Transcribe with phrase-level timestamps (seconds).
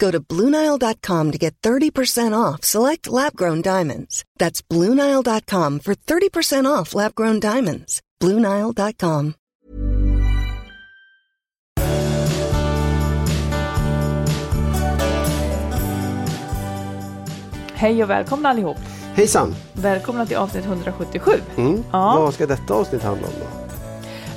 [0.00, 4.24] Go to BlueNile.com to get 30% off select lab-grown diamonds.
[4.38, 8.00] That's BlueNile.com for 30% off lab-grown diamonds.
[8.24, 9.34] BlueNile.com.
[17.80, 18.76] Hej och välkomna allihop.
[19.14, 19.54] Hejsan!
[19.72, 21.32] Välkomna till avsnitt 177.
[21.56, 21.84] Mm.
[21.92, 22.20] Ja.
[22.20, 23.46] Vad ska detta avsnitt handla om då?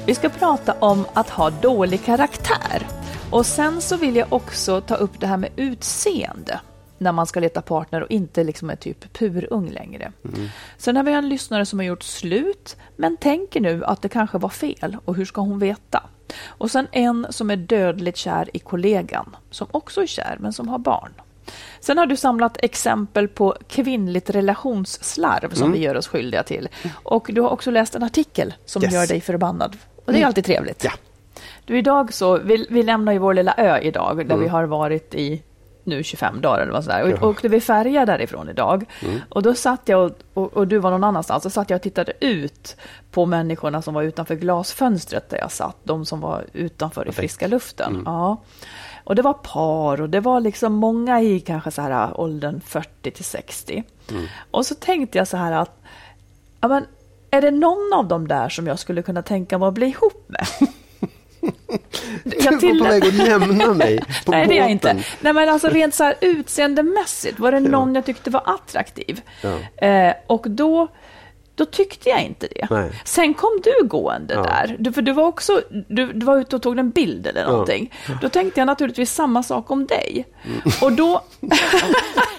[0.05, 2.87] Vi ska prata om att ha dålig karaktär.
[3.33, 6.59] Och sen så vill jag också ta upp det här med utseende
[6.97, 10.11] när man ska leta partner och inte liksom är typ purung längre.
[10.25, 10.47] Mm.
[10.77, 14.37] Sen har vi en lyssnare som har gjort slut men tänker nu att det kanske
[14.37, 16.03] var fel och hur ska hon veta?
[16.45, 20.69] Och sen en som är dödligt kär i kollegan som också är kär men som
[20.69, 21.11] har barn.
[21.79, 26.69] Sen har du samlat exempel på kvinnligt relationsslarv som vi gör oss skyldiga till.
[26.93, 28.93] Och du har också läst en artikel som Yes.
[28.93, 29.77] gör dig förbannad.
[30.05, 30.83] Och det är alltid trevligt.
[30.83, 30.91] Ja.
[31.65, 35.15] Du, idag så, vi, vi lämnar ju vår lilla ö idag där vi har varit
[35.15, 35.43] i
[35.83, 37.03] nu 25 dagar eller vad sådär.
[37.03, 37.27] Och Ja.
[37.27, 38.85] åkte vi färja därifrån idag.
[39.29, 41.43] Och då satt jag och, och, och du var någon annanstans.
[41.43, 42.77] Så satt jag och tittade ut
[43.11, 45.77] på människorna som var utanför glasfönstret där jag satt.
[45.83, 48.01] De som var utanför i friska luften.
[48.05, 48.37] Ja.
[49.03, 52.61] Och det var par och det var liksom många i kanske så här äh, åldern
[52.65, 53.83] 40 till 60.
[54.51, 55.81] Och så tänkte jag så här att,
[56.61, 56.85] ja men
[57.31, 60.25] är det någon av dem där som jag skulle kunna tänka mig att bli ihop
[60.27, 60.47] med?
[62.23, 64.97] Du var på väg att nämna mig på Nej, det är jag båten.
[64.97, 65.09] inte.
[65.21, 69.21] Nej, men alltså rent så här utseendemässigt var det någon jag tyckte var attraktiv.
[69.41, 69.87] Ja.
[69.87, 70.87] Eh, och då,
[71.55, 72.67] då tyckte jag inte det.
[72.69, 73.01] Nej.
[73.05, 74.43] Sen kom du gående Ja.
[74.43, 74.75] där.
[74.79, 77.93] Du, för du var också, du, du var ute och tog en bild eller någonting.
[78.21, 80.25] Då tänkte jag naturligtvis samma sak om dig.
[80.45, 80.61] Mm.
[80.81, 81.21] Och då...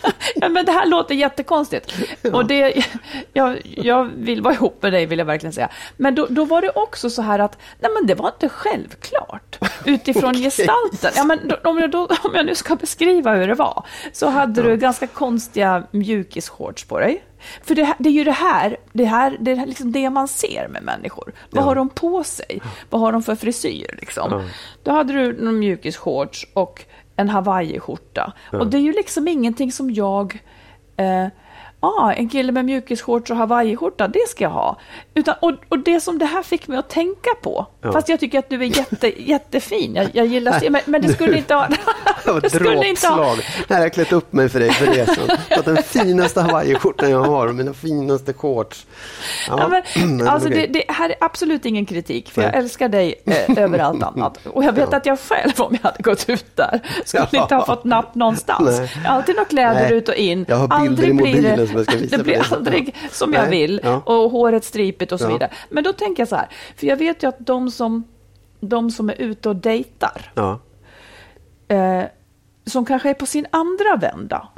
[0.35, 1.95] ja, men det här låter jättekonstigt.
[2.33, 2.85] Och det,
[3.33, 5.69] jag, jag vill vara ihop med dig, vill jag verkligen säga.
[5.97, 9.59] Men då, då var det också så här att, nej men det var inte självklart
[9.85, 11.13] utifrån gestalten.
[11.17, 14.29] Ja, men då, om, jag då, om jag nu ska beskriva hur det var, så
[14.29, 17.25] hade du ganska konstiga mjukisshorts på dig.
[17.63, 20.69] För det, det är ju det här, det här, det är liksom det man ser
[20.69, 21.33] med människor.
[21.51, 22.63] Vad har de på sig?
[22.91, 24.49] Vad har de för frisyr liksom?
[24.83, 26.85] Då hade du någon mjukisshorts och
[27.17, 28.33] en hawaiiskjorta.
[28.53, 30.43] Och det är ju liksom ingenting som jag
[30.97, 31.27] eh,
[31.85, 34.79] ah, en kille med mjukisshorts och hawaiiskjorta, det ska jag ha.
[35.15, 38.39] Utan, och, och det som det här fick mig att tänka på, fast jag tycker
[38.39, 41.69] att du är jätte, jättefin, jag, jag gillar det, men, men det skulle inte ha...
[42.43, 43.37] Det skulle inte ha-.
[43.69, 45.37] Här har jag klätt upp mig för dig för resan.
[45.57, 48.87] Fått den finaste hawaiiskjortan jag har och mina finaste shorts.
[49.49, 49.83] Ja, men,
[50.19, 53.79] men alltså det, det här är absolut ingen kritik, för jag älskar dig eh, över
[53.79, 54.39] allt annat.
[54.47, 54.97] Och jag vet Ja.
[54.97, 57.43] att jag själv, om jag hade gått ut där, skulle Ja.
[57.43, 58.79] inte ha fått napp någonstans.
[58.79, 58.93] Nej.
[59.05, 59.95] Jag har alltid några kläder Nej.
[59.95, 60.45] ut och in.
[60.49, 62.45] Jag har bilder aldrig i mobilen som ska visa det blir dig.
[62.53, 63.51] aldrig som jag Nej.
[63.61, 63.81] vill.
[63.85, 64.03] Ja.
[64.07, 65.33] Och håret stripigt och så Ja.
[65.33, 65.51] vidare.
[65.71, 68.05] Men då tänker jag så här, för jag vet ju att de som,
[68.61, 70.59] de som är ute och dejtar, Ja,
[71.69, 72.03] eh,
[72.67, 74.49] som kanske är på sin andra vända,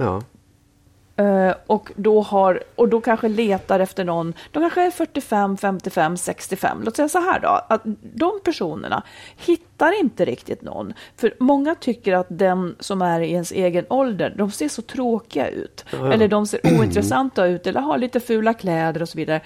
[1.16, 6.16] Eh, och, då har, och då kanske letar efter någon, de kanske är 45, 55,
[6.16, 6.82] 65.
[6.84, 9.02] Låt säga så här då, att de personerna
[9.36, 10.92] hittar inte riktigt någon.
[11.16, 15.48] För många tycker att den som är i ens egen ålder, de ser så tråkiga
[15.48, 15.84] ut.
[15.92, 19.40] Eller de ser ointressanta ut, eller har lite fula kläder och så vidare.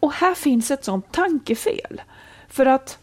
[0.00, 2.02] Och här finns ett sånt tankefel.
[2.48, 2.98] För att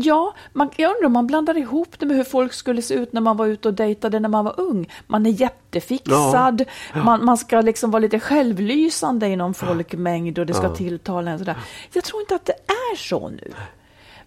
[0.00, 3.12] Ja, man, jag undrar om man blandar ihop det med hur folk skulle se ut
[3.12, 4.90] när man var ute och dejtade när man var ung.
[5.06, 6.64] Man är jättefixad,
[7.04, 11.38] Man, man ska liksom vara lite självlysande i någon folkmängd och det ska tilltala en
[11.38, 11.56] sådär.
[11.92, 12.52] Jag tror inte att det
[12.92, 13.52] är så nu.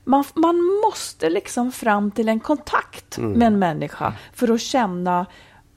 [0.04, 3.32] Man, man måste liksom fram till en kontakt Mm.
[3.32, 5.26] med en människa för att känna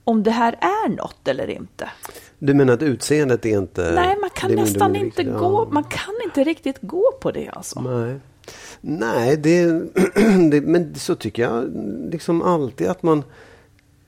[0.04, 1.88] om det här är något eller inte.
[2.38, 3.92] Du menar att utseendet är inte...
[3.94, 5.38] Nej, man kan nästan inte Ja.
[5.38, 7.80] gå, man kan inte riktigt gå på det alltså.
[7.80, 8.20] Nej,
[8.86, 9.66] Nej det,
[10.50, 11.70] det, men så tycker jag
[12.10, 13.22] liksom alltid att man...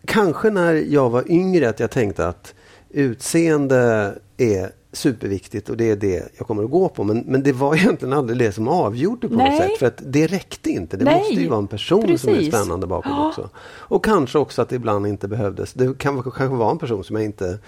[0.05, 2.55] Kanske när jag var yngre att jag tänkte att
[2.91, 7.05] utseende är superviktigt och det är det jag kommer att gå på.
[7.05, 9.59] Men, men det var egentligen aldrig det som avgjorde på något Nej.
[9.59, 9.79] sätt.
[9.79, 10.97] För att det räckte inte.
[10.97, 12.55] Det Nej, måste ju vara en person som är precis.
[12.55, 13.29] spännande bakom Ja.
[13.29, 13.51] också.
[13.67, 15.73] Och kanske också att det ibland inte behövdes.
[15.73, 17.59] Det kan kanske vara en person som jag inte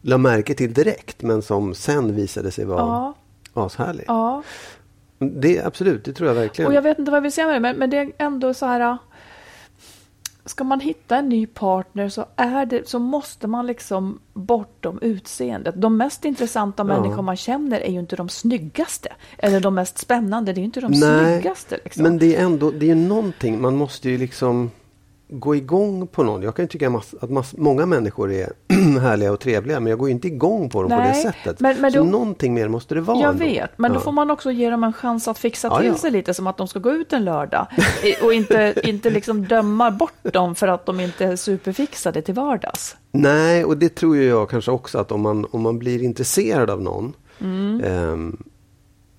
[0.00, 3.14] la märke till direkt men som sen visade sig vara Ja.
[3.54, 4.04] ashärlig.
[4.08, 4.42] Ja.
[5.40, 6.68] Det, absolut, det tror jag verkligen.
[6.70, 8.54] Och jag vet inte vad jag vill säga med det, men, men det är ändå
[8.54, 8.80] så här.
[8.80, 8.96] äh,
[10.46, 15.74] Ska man hitta en ny partner så, är det, så måste man liksom bortom utseendet.
[15.80, 16.84] De mest intressanta Ja.
[16.84, 19.08] människor man känner är ju inte de snyggaste.
[19.38, 21.00] Eller de mest spännande, det är ju inte de Nej,
[21.40, 21.78] snyggaste.
[21.84, 22.02] Liksom.
[22.02, 24.70] Men det är ändå det är någonting, man måste ju liksom
[25.40, 26.42] gå igång på någon.
[26.42, 28.52] Jag kan tycka mass, att mass, många människor är
[29.00, 31.60] härliga och trevliga men jag går inte igång på dem på det Nej, sättet.
[31.60, 33.18] men- men Så då- någonting mer måste det vara.
[33.18, 33.44] Jag ändå.
[33.44, 34.00] vet, men då Ja.
[34.02, 35.94] får man också ge dem en chans att fixa Ja, till ja.
[35.94, 37.66] sig lite som att de ska gå ut en lördag.
[38.22, 42.96] Och inte, inte liksom döma bort dem för att de inte är superfixade till vardags.
[43.12, 46.82] Nej, och det tror jag kanske också att om man, om man blir intresserad av
[46.82, 47.80] någon Mm.
[47.84, 48.36] ehm,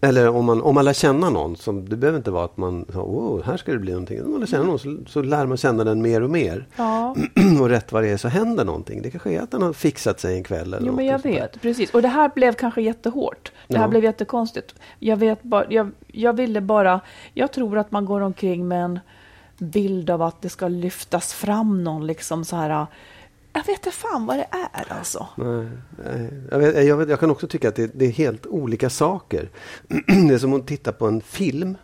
[0.06, 2.86] eller om man, om man lär känna någon, som, det behöver inte vara att man,
[2.94, 4.24] så, oh, här ska det bli någonting.
[4.26, 6.68] Om man lär känna någon så, så lär man känna den mer och mer.
[6.76, 7.16] Ja.
[7.62, 9.02] och rätt vad det är så händer någonting.
[9.02, 10.74] Det kanske är att den har fixat sig en kväll.
[10.74, 11.42] Eller Jo, men jag sånt där.
[11.42, 11.94] vet, precis.
[11.94, 13.52] Och det här blev kanske jättehårt.
[13.68, 13.90] Det här Ja.
[13.90, 14.76] blev jättekonstigt.
[15.00, 17.00] Jag vet bara, jag, jag ville bara,
[17.34, 19.00] jag tror att man går omkring med en
[19.58, 22.86] bild av att det ska lyftas fram någon liksom så här,
[23.56, 25.28] jag vet inte fan vad det är alltså.
[25.36, 25.68] Nej,
[26.06, 26.32] nej.
[26.52, 29.50] Jag, vet, jag, vet, jag kan också tycka att det, det är helt olika saker.
[30.28, 31.78] det är som att titta på en film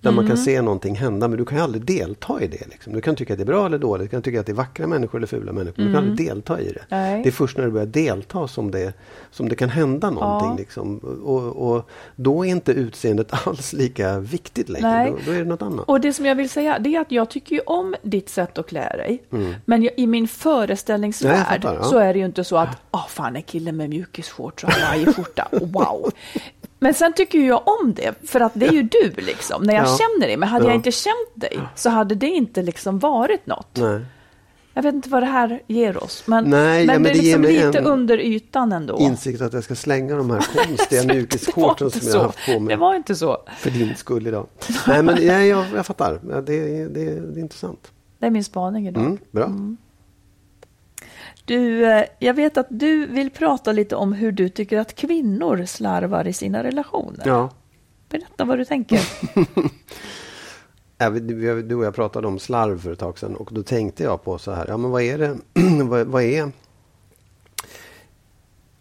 [0.00, 0.44] där man kan Mm.
[0.44, 2.66] se någonting hända men du kan ju aldrig delta i det.
[2.70, 2.92] Liksom.
[2.92, 4.04] Du kan tycka att det är bra eller dåligt.
[4.04, 5.82] Du kan tycka att det är vackra människor eller fula människor.
[5.82, 6.94] men Du kan aldrig delta i det.
[6.96, 7.12] Mm.
[7.12, 7.22] Nej.
[7.22, 8.92] Det är först när du börjar delta som det,
[9.30, 10.48] som det kan hända någonting.
[10.50, 10.56] Ja.
[10.58, 10.98] Liksom.
[11.24, 14.88] Och, och då är inte utseendet alls lika viktigt längre.
[14.88, 15.10] Nej.
[15.10, 15.84] Då, då är det något annat.
[15.88, 18.66] Och det som jag vill säga det är att jag tycker om ditt sätt att
[18.68, 19.22] klä dig.
[19.64, 20.28] Men jag, i min Mm.
[20.28, 21.84] Föreställningsvärld jag fattar, ja.
[21.84, 25.48] så är det ju inte så att, ah fan en kille med mjukisshorts och hawaiiskjorta,
[25.60, 26.10] wow.
[26.82, 29.74] Men sen tycker ju jag om det, för att det är ju du liksom, när
[29.74, 29.98] jag Ja.
[29.98, 30.36] känner dig.
[30.36, 30.76] Men hade jag Ja.
[30.76, 33.76] inte känt dig så hade det inte liksom varit något.
[33.76, 34.00] Nej.
[34.74, 37.12] Jag vet inte vad det här ger oss, men, Nej, men ja, men det är
[37.12, 38.98] det ger liksom mig lite under ytan ändå.
[38.98, 42.74] Insikt att jag ska slänga de här konstiga mjukisshortsen som jag har haft på mig.
[42.76, 43.38] Det var inte så.
[43.58, 44.46] För din skull idag.
[44.88, 46.20] Nej men ja, jag, jag fattar.
[46.42, 47.92] Det, är- det, det är intressant.
[48.18, 49.02] Det är min spaning idag.
[49.04, 49.52] Mm, bra.
[51.50, 55.64] Du, eh, jag vet att du vill prata lite om hur du tycker att kvinnor
[55.64, 57.22] slarvar i sina relationer.
[57.26, 57.50] Ja.
[58.08, 59.00] Berätta vad du tänker.
[61.22, 64.38] Du och jag pratade om slarv för ett tag sedan och då tänkte jag på
[64.38, 64.66] så här.
[64.68, 65.36] Ja men vad är det?
[65.84, 66.52] vad, vad är...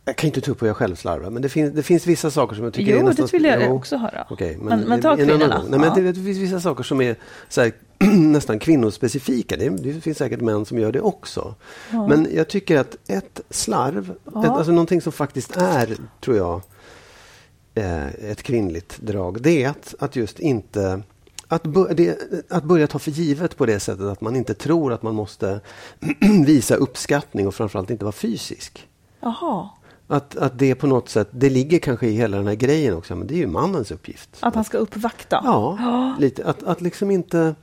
[0.09, 2.31] Jag kan inte ta upp hur jag själv slarvar men det finns, det finns vissa
[2.31, 3.25] saker som jag tycker Jo, är nästan...
[3.25, 3.71] det vill jag Jo.
[3.75, 4.27] också höra.
[4.29, 5.61] Okej, Men- men ta en annan kvinnorna.
[5.69, 5.95] Nej, men Ja.
[5.95, 7.15] det, det finns vissa saker som är
[7.57, 7.71] här,
[8.17, 9.57] nästan kvinnospecifika.
[9.57, 11.55] Det, det finns säkert män som gör det också.
[11.91, 14.43] Men jag tycker att ett slarv, Ja.
[14.43, 16.61] ett, alltså någonting som faktiskt är, tror jag,
[17.75, 21.01] eh, ett kvinnligt drag, det är att, att just inte
[21.47, 22.17] att, bör, det,
[22.49, 25.59] att börja ta för givet på det sättet att man inte tror att man måste
[26.45, 28.87] visa uppskattning och framförallt inte vara fysisk.
[29.21, 29.69] Jaha,
[30.11, 33.15] Att, att det på något sätt, det ligger kanske i hela den här grejen också,
[33.15, 34.37] men det är ju mannens uppgift.
[34.39, 35.41] att han ska uppvakta.
[35.43, 36.45] Ja, lite.
[36.45, 37.55] Att, att liksom inte...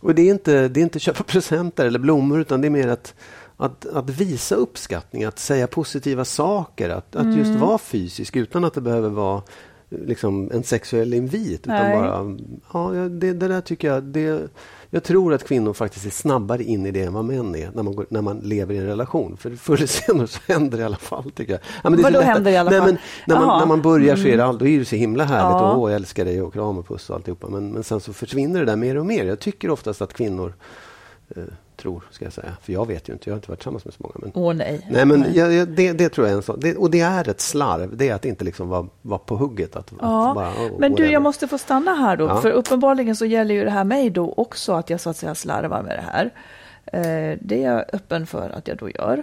[0.00, 2.88] Och det är inte, det är inte köpa presenter eller blommor utan det är mer
[2.88, 3.14] att,
[3.56, 8.74] att, att visa uppskattning, att säga positiva saker, att, att just vara fysisk utan att
[8.74, 9.42] det behöver vara
[9.88, 11.60] liksom en sexuell invit.
[11.66, 11.96] Utan Nej.
[11.96, 12.36] bara,
[12.72, 14.48] ja, det, det där tycker jag, det,
[14.94, 17.82] jag tror att kvinnor faktiskt är snabbare in i det än vad män är när
[17.82, 19.36] man, går, när man lever i en relation.
[19.36, 21.30] För förr eller senare så händer det i alla fall.
[21.30, 21.60] Tycker jag.
[21.82, 22.88] Ja, men det Vadå händer i alla nej, fall?
[22.88, 25.24] Men när, man, när man börjar så är det, all, då är det så himla
[25.24, 25.60] härligt.
[25.60, 25.72] Ja.
[25.72, 27.48] Och, åh, jag älskar dig och kram och puss och alltihopa.
[27.48, 29.24] Men, men sen så försvinner det där mer och mer.
[29.24, 30.54] Jag tycker oftast att kvinnor
[31.36, 31.42] eh,
[31.82, 32.56] tror, ska jag säga.
[32.62, 34.14] För jag vet ju inte, jag har inte varit tillsammans med så många.
[34.18, 34.86] Men, Åh nej.
[34.90, 36.60] nej, men jag, jag, det, det tror jag är en sån.
[36.60, 37.96] Det, och det är ett slarv.
[37.96, 39.76] Det är att inte liksom vara, vara på hugget.
[39.76, 42.24] Att, Ja, att bara, oh, men du, jag måste få stanna här då.
[42.24, 42.40] Ja.
[42.40, 45.34] För uppenbarligen så gäller ju det här mig då också att jag så att säga
[45.34, 46.30] slarvar med det här.
[46.86, 49.22] Eh, det är jag öppen för att jag då gör.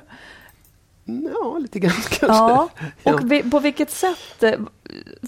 [1.34, 2.26] Ja, lite grann kanske.
[2.26, 2.70] Ja,
[3.04, 3.14] Ja.
[3.14, 4.44] och vi, på vilket sätt?
[4.44, 4.54] eh,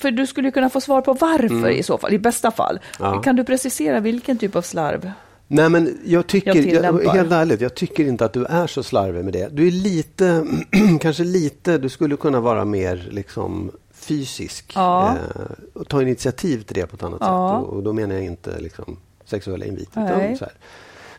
[0.02, 2.80] För du skulle kunna få svar på varför i så fall, i bästa fall.
[3.00, 3.14] Mm.
[3.14, 3.22] Ja.
[3.22, 5.12] Kan du precisera vilken typ av slarv?
[5.54, 8.84] Nej, men jag tycker, Jag jag helt ärligt, jag tycker inte att du är så
[8.84, 9.50] slarvig med det.
[9.56, 10.46] Du är lite,
[11.02, 14.72] kanske lite, du skulle kunna vara mer liksom fysisk.
[14.76, 15.10] Ja.
[15.10, 15.42] Eh,
[15.74, 17.60] och ta initiativ till det på ett annat Ja.
[17.60, 17.68] sätt.
[17.70, 20.02] Och, och då menar jag inte liksom sexuella inviter.
[20.02, 20.26] Nej.
[20.26, 20.54] Utan så här.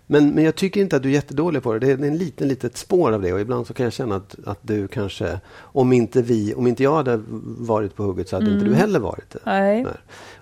[0.06, 1.78] Men, men jag tycker inte att du är jättedålig på det.
[1.78, 3.32] Det är en liten, litet spår av det.
[3.32, 6.82] Och ibland så kan jag känna att, att du kanske, om inte vi, om inte
[6.82, 7.20] jag hade
[7.58, 9.50] varit på hugget så hade inte du heller varit det.
[9.50, 9.82] Mm.
[9.82, 9.92] Nej.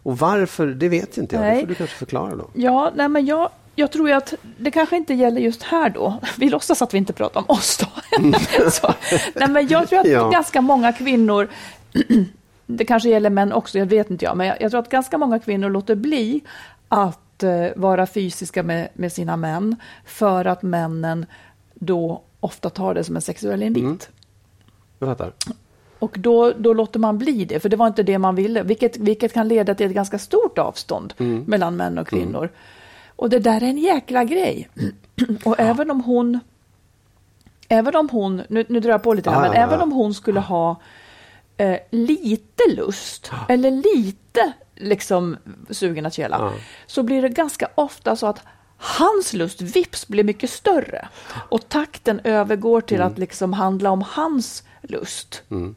[0.02, 1.44] Och varför, det vet inte jag.
[1.44, 1.60] Det Nej.
[1.60, 2.50] får du kanske förklara då.
[2.54, 6.14] Ja, nej men jag, jag tror ju att det kanske inte gäller just här då.
[6.38, 7.86] Vi låtsas att vi inte pratar om oss då.
[8.70, 8.94] så,
[9.34, 10.18] nej men jag tror att Mm.
[10.18, 10.30] Ja.
[10.30, 11.48] ganska många kvinnor,
[12.66, 15.18] det kanske gäller män också, jag vet inte jag, men jag, jag tror att ganska
[15.18, 16.40] många kvinnor låter bli
[16.88, 21.26] att eh, vara fysiska med, med sina män för att männen
[21.74, 23.82] då ofta tar det som en sexuell invit.
[23.84, 23.98] Mm.
[24.98, 25.32] Jag fattar.
[25.98, 28.96] Och då, då låter man bli det, för det var inte det man ville, vilket,
[28.96, 31.44] vilket kan leda till ett ganska stort avstånd Mm.
[31.46, 32.48] mellan män och kvinnor.
[33.20, 34.68] Och det där är en jäkla grej.
[35.44, 36.40] och även om hon,
[37.68, 39.66] även om hon, nu, nu drar jag på lite, här, Ja, men ja, ja.
[39.66, 40.80] även om hon skulle ha
[41.56, 45.36] eh, lite lust, eller lite liksom
[45.70, 46.52] sugen att kela, Ja.
[46.86, 48.42] så blir det ganska ofta så att
[48.76, 51.08] hans lust vips blir mycket större.
[51.48, 55.42] Och takten övergår till att liksom handla om hans lust.
[55.50, 55.74] Mm.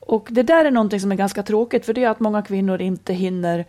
[0.00, 2.80] Och det där är någonting som är ganska tråkigt, för det är att många kvinnor
[2.80, 3.64] inte hinner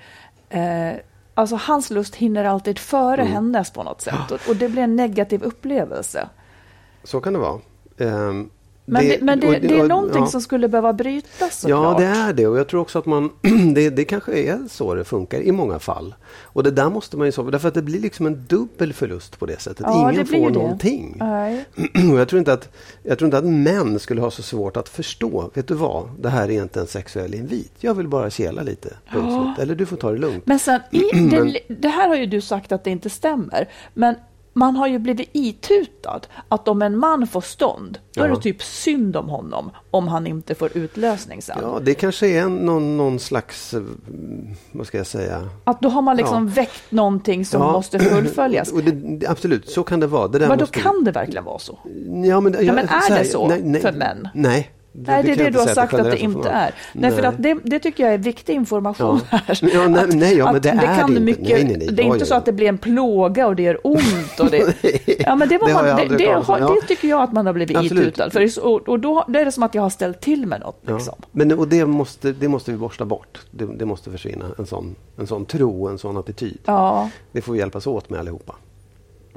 [0.50, 0.94] eh,
[1.38, 4.32] Alltså hans lust hinner alltid före hennes på något sätt.
[4.32, 6.29] Och, och det blir en negativ upplevelse.
[7.03, 7.60] Så kan det vara.
[7.98, 8.50] Ehm,
[8.89, 10.27] Men det, men det, det är någonting ja.
[10.27, 11.98] som skulle behöva brytas Ja, såklart.
[11.98, 12.48] det är det.
[12.48, 13.29] Och jag tror också att man...
[13.74, 16.15] det, kanske är så det funkar i många fall.
[16.41, 17.51] Och det där måste man ju.
[17.51, 19.86] Därför att det blir liksom en dubbel förlust på det sättet.
[19.89, 21.15] Ja, Ingen får någonting.
[21.20, 21.65] Nej.
[22.12, 22.70] Och jag tror, inte att,
[23.03, 25.51] jag tror inte att män skulle ha så svårt att förstå.
[25.53, 26.10] Vet du vad?
[26.20, 27.74] Det här är inte en sexuell invit.
[27.79, 28.89] Jag vill bara kela lite.
[29.12, 29.60] Slut.
[29.60, 30.44] Eller du får ta det lugnt.
[30.46, 33.70] Men sen, i, det, det här har ju du sagt att det inte stämmer.
[33.94, 34.15] Men
[34.58, 38.36] man har ju blivit itutad att om en man får stånd, då är Ja.
[38.36, 41.58] det typ synd om honom om han inte får utlösning sen.
[41.62, 43.74] Ja, det kanske är någon, någon slags...
[43.74, 43.82] eh,
[44.72, 45.50] Vad ska jag säga?
[45.64, 47.72] Att då har man liksom väckt någonting som Ja.
[47.72, 48.72] måste fullföljas.
[49.20, 50.28] Det, absolut, så kan det vara.
[50.28, 51.80] Det där Men då måste- kan det verkligen vara så?
[52.26, 53.50] Ja, men, Ja, men är det så
[53.82, 54.28] för män?
[54.34, 54.72] Nej.
[55.00, 56.74] Nej, det är kan det du har inte sagt att det inte är.
[56.94, 59.38] Nej, för att det, det tycker jag är viktig information Ja.
[59.46, 59.60] här.
[59.74, 61.22] Ja, nej, nej, ja, men att det är det inte.
[61.22, 61.88] mycket, Nej, nej, nej.
[61.92, 64.39] Det är inte så att det blir en plåga och det gör ont.
[64.39, 64.74] Och det,
[65.20, 66.75] ja, men det, var Det man, det, det, har, ja.
[66.82, 68.04] det tycker jag att man har blivit Absolut.
[68.08, 68.39] itutad för.
[68.39, 70.80] det- Och, och då då är det som att jag har ställt till med något.
[70.86, 70.94] Ja.
[70.96, 71.16] Liksom.
[71.32, 73.39] Men, och det, måste, det måste vi borsta bort.
[73.51, 74.46] Det, det måste försvinna.
[74.58, 76.58] En sån, en sån tro, en sån attityd.
[76.66, 78.56] Ja, Det får vi hjälpas åt med allihopa.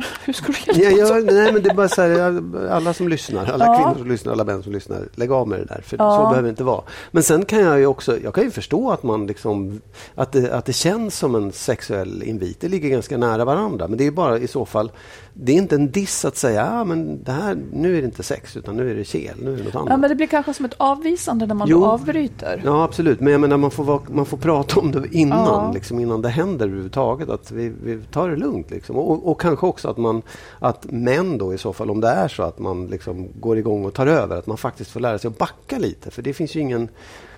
[0.24, 3.08] hur ska du hjälpa Ja, ja, nej, men det är bara så här, alla som
[3.08, 3.74] lyssnar, alla Ja.
[3.76, 5.80] kvinnor som lyssnar, alla män som lyssnar, lägg av med det där.
[5.84, 6.16] För Ja.
[6.16, 6.82] så behöver det inte vara.
[7.10, 9.80] Men sen kan jag ju också, jag kan ju förstå att man liksom,
[10.14, 12.60] att det, att det känns som en sexuell invit.
[12.60, 13.88] Det ligger ganska nära varandra.
[13.88, 14.92] Men det är bara i så fall,
[15.34, 18.22] det är inte en diss att säga, ah, men det här, nu är det inte
[18.22, 19.88] sex utan nu är det kel, nu är det något annat.
[19.90, 21.84] Ja, men det blir kanske som ett avvisande när man Jo.
[21.84, 22.62] avbryter.
[22.64, 23.20] Ja, absolut.
[23.20, 25.72] Men jag menar, man får, vara, man får prata om det innan, Ja.
[25.74, 27.28] liksom, innan det händer överhuvudtaget.
[27.28, 28.70] Att vi, vi tar det lugnt.
[28.70, 28.96] Liksom.
[28.96, 30.22] Och, och kanske också att, man,
[30.58, 33.84] att män då i så fall, om det är så att man liksom går igång
[33.84, 36.10] och tar över, att man faktiskt får lära sig att backa lite.
[36.10, 36.88] För det finns ju ingen...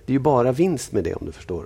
[0.06, 1.64] Det är ju bara vinst med det om du förstår.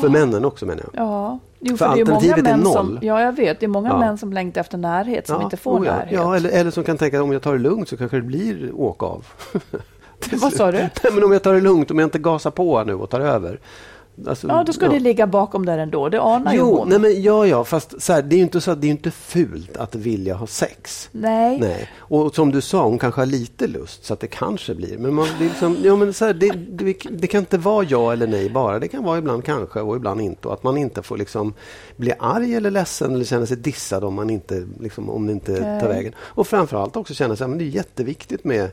[0.00, 1.04] För männen också menar jag.
[1.04, 2.72] Ja, jo, För för, det är många alternativet är män noll.
[2.74, 3.98] som, ja jag vet, det är många Ja.
[3.98, 5.92] män som längtar efter närhet som inte får oh ja.
[5.96, 6.12] närhet.
[6.12, 8.22] Ja, eller, eller som kan tänka att om jag tar det lugnt så kanske det
[8.22, 9.26] blir åka av.
[10.32, 10.78] Vad sa du?
[10.78, 13.20] Nej, men om jag tar det lugnt, om jag inte gasar på nu och tar
[13.20, 13.58] över.
[14.26, 16.08] Alltså, Ja, då ska det ligga bakom där ändå.
[16.08, 16.88] Det anar ju Jo, hon.
[16.88, 19.10] nej men ja, ja, fast så här, det är ju inte så det är inte
[19.10, 21.08] fult att vilja ha sex.
[21.12, 21.58] Nej.
[21.60, 21.88] Nej.
[21.98, 24.98] Och som du sa, hon kanske har lite lust så att det kanske blir.
[24.98, 28.12] Men, man, det, liksom, ja, men så här, det, det, det kan inte vara ja
[28.12, 28.78] eller nej bara.
[28.78, 30.48] Det kan vara ibland kanske och ibland inte.
[30.48, 31.54] Och att man inte får liksom
[31.96, 35.80] bli arg eller ledsen eller känna sig dissad om, man inte, liksom, om det inte
[35.80, 36.12] tar vägen.
[36.20, 38.70] Och framförallt också känna sig att det är jätteviktigt med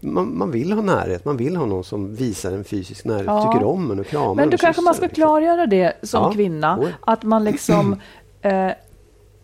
[0.00, 3.52] man, man vill ha närhet, man vill ha någon som visar en fysisk närhet, Ja.
[3.52, 5.14] tycker om en och kramar Men en då kanske man ska liksom.
[5.22, 6.78] klargöra det som Ja, kvinna.
[6.80, 6.94] oj.
[7.00, 7.96] Att man liksom...
[8.42, 8.70] Eh,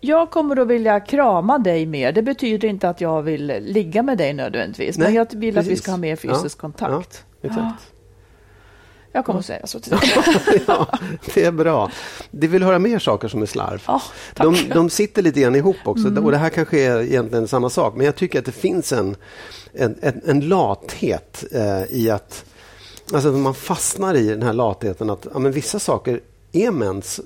[0.00, 2.12] jag kommer att vilja krama dig mer.
[2.12, 4.98] Det betyder inte att jag vill ligga med dig nödvändigtvis.
[4.98, 5.82] men Nej, jag vill att vi precis.
[5.82, 7.24] ska ha mer fysisk Ja, kontakt.
[7.40, 7.91] Ja, exakt.
[9.12, 9.92] Jag kommer att säga så till
[10.66, 10.98] ja,
[11.34, 11.90] det är bra.
[12.30, 13.82] Du vill höra mer saker som är slarv?
[13.86, 14.02] Ja.
[14.36, 14.54] Mm.
[14.54, 16.08] de, de sitter lite grann ihop också.
[16.08, 17.94] Och det här kanske är egentligen samma sak.
[17.96, 19.16] Men jag tycker att det finns en,
[19.72, 22.44] en, en, en lathet eh, i att
[23.12, 26.20] alltså, man fastnar i den här latheten att ja, men vissa saker
[26.52, 27.20] är mäns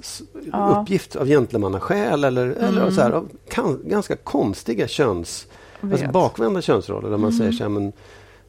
[0.52, 0.68] Ja.
[0.68, 0.82] Mm.
[0.82, 5.46] uppgift av gentlemannaskäl eller, eller så här, av kan, ganska konstiga köns...
[5.80, 5.98] Alltså.
[5.98, 6.12] Mm.
[6.12, 7.92] bakvända könsroller där man säger så här, men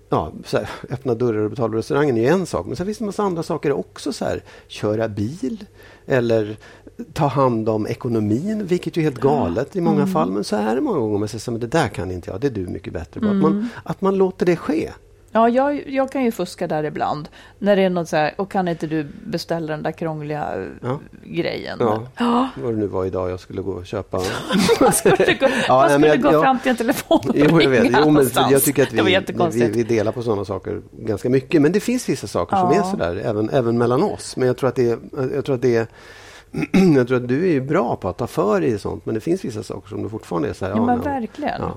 [0.10, 2.66] ja, här, öppna dörrar och betala restaurangen är en sak.
[2.66, 4.14] Men sen finns det en massa andra saker också.
[4.14, 5.66] Så här, köra bil
[6.06, 6.58] eller
[7.14, 10.32] ta hand om ekonomin, vilket är helt galet i många fall.
[10.32, 11.20] Men så är det många gånger.
[11.20, 13.28] Man säger att det där kan inte jag, det är du mycket bättre på.
[13.28, 14.92] Att, man, att man låter det ske.
[15.32, 17.30] Ja, jag, jag kan ju fuska där ibland.
[17.60, 21.00] När det är något så här, och kan inte du beställa den där krångliga Ja.
[21.24, 21.78] grejen?
[21.82, 22.50] Ja, Ja.
[22.64, 24.18] vad det nu var idag jag skulle gå och köpa.
[24.82, 27.62] Man skulle gå, Ja, man skulle jag- gå jag- fram till en telefon och Jo,
[27.62, 27.84] jag vet.
[27.86, 28.52] Jo, men någonstans.
[28.52, 31.62] jag tycker att vi, vi, vi delar på sådana saker ganska mycket.
[31.62, 34.38] Men det finns vissa saker som är sådär, även, även mellan oss.
[34.38, 34.98] Men jag tror att det är,
[35.34, 35.88] jag tror att det är
[36.96, 39.16] jag tror att du är ju bra på att ta för dig i sånt, men
[39.16, 40.72] det finns vissa saker som du fortfarande är så här...
[40.76, 41.62] ja, men verkligen.
[41.62, 41.76] Ja.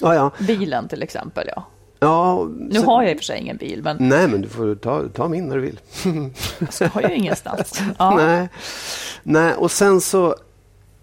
[0.00, 0.30] Ja, ja.
[0.46, 1.64] Bilen till exempel, ja.
[2.04, 4.48] Ja Nu så- har jag i och för sig ingen bil, men Nej, men du
[4.48, 5.80] får ta, ta min när du vill.
[6.58, 7.80] jag ska ju ingenstans.
[7.98, 8.16] Ja.
[8.16, 8.48] Nej.
[9.22, 10.34] Nej, och sen så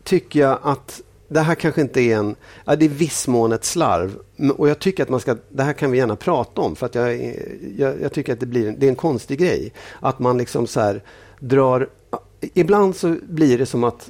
[0.03, 2.36] tycker jag att det här kanske inte är en...
[2.65, 4.17] Ja, det är viss mån ett slarv.
[4.58, 5.36] Och jag tycker att man ska...
[5.50, 6.75] Det här kan vi gärna prata om.
[6.75, 7.36] För att jag,
[7.77, 9.74] jag, jag tycker att det, blir, det är en konstig grej.
[10.00, 11.03] Att man liksom så här
[11.39, 11.89] drar...
[12.53, 14.10] Ibland så blir det som att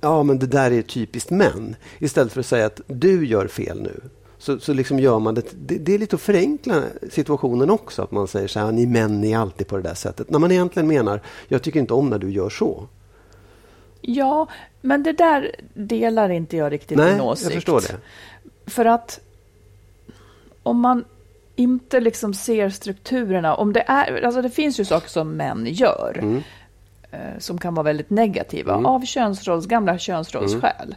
[0.00, 1.76] ja, men det där är typiskt män.
[1.98, 4.00] Istället för att säga att du gör fel nu.
[4.40, 5.78] Så, så liksom gör man det, det.
[5.78, 8.02] Det är lite att förenkla situationen också.
[8.02, 10.30] Att man säger så här, ni män är alltid på det där sättet.
[10.30, 12.86] När man egentligen menar, jag tycker inte om när du gör så.
[14.00, 14.46] ja,
[14.80, 17.44] men det där delar inte jag riktigt Nej, din åsikt.
[17.44, 17.96] jag förstår det.
[18.70, 19.20] För att
[20.62, 21.04] om man
[21.56, 26.18] inte liksom ser strukturerna, om det är, alltså det finns ju saker som män gör
[26.22, 26.42] Mm.
[27.10, 30.94] eh, som kan vara väldigt negativa av könsrolls, gamla könsrollsskäl.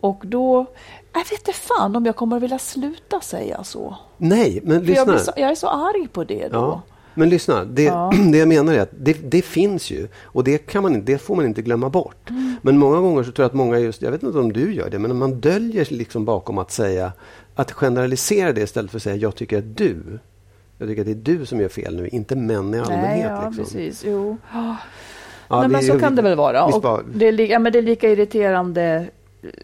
[0.00, 0.66] Och då,
[1.12, 3.96] jag vet inte fan om jag kommer att vilja sluta säga så.
[4.16, 5.04] Nej, men jag, lyssna.
[5.04, 6.56] blir så, jag är så arg på det då.
[6.58, 6.82] Ja.
[7.14, 8.12] Men lyssna, det, Ja.
[8.32, 11.36] det jag menar är att det, det finns ju och det, kan man, det får
[11.36, 12.30] man inte glömma bort.
[12.62, 14.90] Men många gånger så tror jag att många just, jag vet inte om du gör
[14.90, 17.12] det, men man döljer liksom bakom att säga,
[17.54, 20.18] att generalisera det istället för att säga jag tycker att du,
[20.78, 23.02] jag tycker att det är du som gör fel nu, inte män i allmänhet.
[23.02, 23.64] Nej, ja, liksom.
[23.64, 24.04] precis.
[24.06, 24.36] Jo.
[24.52, 24.76] Ja,
[25.48, 26.64] Nej, men så kan det väl vara.
[26.64, 29.06] Och det, är ja, men det är lika irriterande.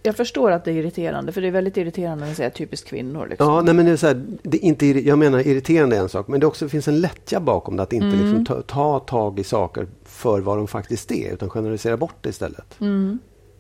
[0.02, 3.26] Jag förstår att det är irriterande, för det är väldigt irriterande man säger typiskt kvinnor.
[3.26, 3.48] Liksom.
[3.48, 6.08] Ja, nej, men det är så här, det är inte, jag menar irriterande är en
[6.08, 7.82] sak, men det också finns en lättja bakom det.
[7.82, 8.18] Att inte Mm.
[8.20, 12.28] liksom ta, ta tag i saker för vad de faktiskt är, utan generalisera bort det
[12.28, 12.80] istället.
[12.80, 13.18] Mm.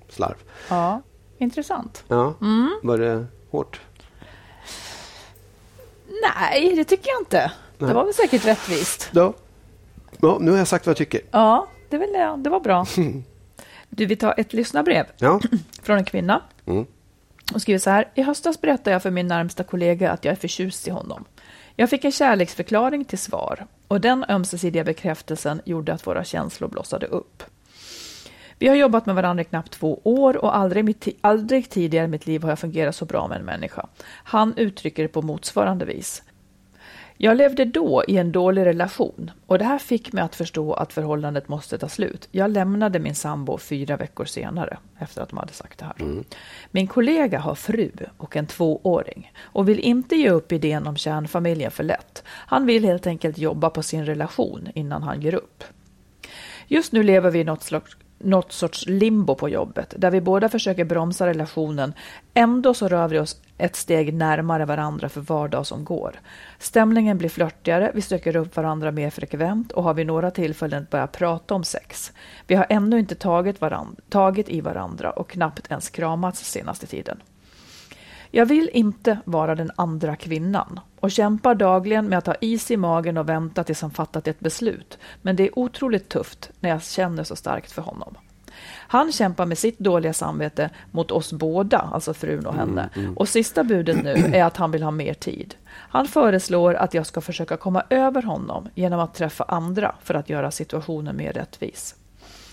[0.08, 0.36] Slarv.
[0.68, 1.02] Ja,
[1.38, 2.04] intressant.
[2.08, 2.70] Ja, Mm.
[2.82, 3.80] var det hårt?
[6.38, 7.52] Nej, det tycker jag inte.
[7.78, 7.94] Det Nej.
[7.94, 9.10] var väl säkert rättvist.
[9.12, 9.32] Ja.
[10.20, 11.20] ja, nu har jag sagt vad jag tycker.
[11.30, 12.86] Ja, det, vill jag, det var bra.
[13.96, 15.40] Du, vi tar ett lyssnarbrev Ja.
[15.82, 16.42] från en kvinna.
[16.66, 16.86] Mm.
[17.54, 18.08] Och skriver så här.
[18.14, 21.24] I höstas berättade jag för min närmsta kollega att jag är förtjust i honom.
[21.76, 27.06] Jag fick en kärleksförklaring till svar och den ömsesidiga bekräftelsen gjorde att våra känslor blossade
[27.06, 27.42] upp.
[28.58, 32.08] Vi har jobbat med varandra i knappt två år och aldrig, mitt, aldrig tidigare i
[32.08, 33.86] mitt liv har jag fungerat så bra med en människa.
[34.04, 36.22] Han uttrycker det på motsvarande vis.
[37.24, 40.92] Jag levde då i en dålig relation och det här fick mig att förstå att
[40.92, 42.28] förhållandet måste ta slut.
[42.30, 46.22] Jag lämnade min sambo fyra veckor senare efter att de hade sagt det här.
[46.70, 51.70] Min kollega har fru och en tvååring och vill inte ge upp idén om kärnfamiljen
[51.70, 52.22] för lätt.
[52.26, 55.64] Han vill helt enkelt jobba på sin relation innan han ger upp.
[56.66, 60.48] Just nu lever vi i något slags något sorts limbo på jobbet, där vi båda
[60.48, 61.92] försöker bromsa relationen.
[62.34, 66.20] Ändå så rör vi oss ett steg närmare varandra för var dag som går.
[66.58, 71.12] Stämningen blir flörtigare, vi söker upp varandra mer frekvent och har vid några tillfällen börjat
[71.12, 72.12] prata om sex.
[72.46, 77.22] Vi har ännu inte tagit, varandra, tagit i varandra och knappt ens kramats senaste tiden.
[78.30, 82.76] Jag vill inte vara den andra kvinnan och kämpar dagligen med att ha is i
[82.76, 84.98] magen och vänta tills han fattat ett beslut.
[85.22, 88.14] Men det är otroligt tufft när jag känner så starkt för honom.
[88.74, 92.88] Han kämpar med sitt dåliga samvete mot oss båda, alltså frun och henne.
[93.16, 95.54] Och sista budet nu är att han vill ha mer tid.
[95.68, 100.30] Han föreslår att jag ska försöka komma över honom genom att träffa andra för att
[100.30, 101.94] göra situationen mer rättvis.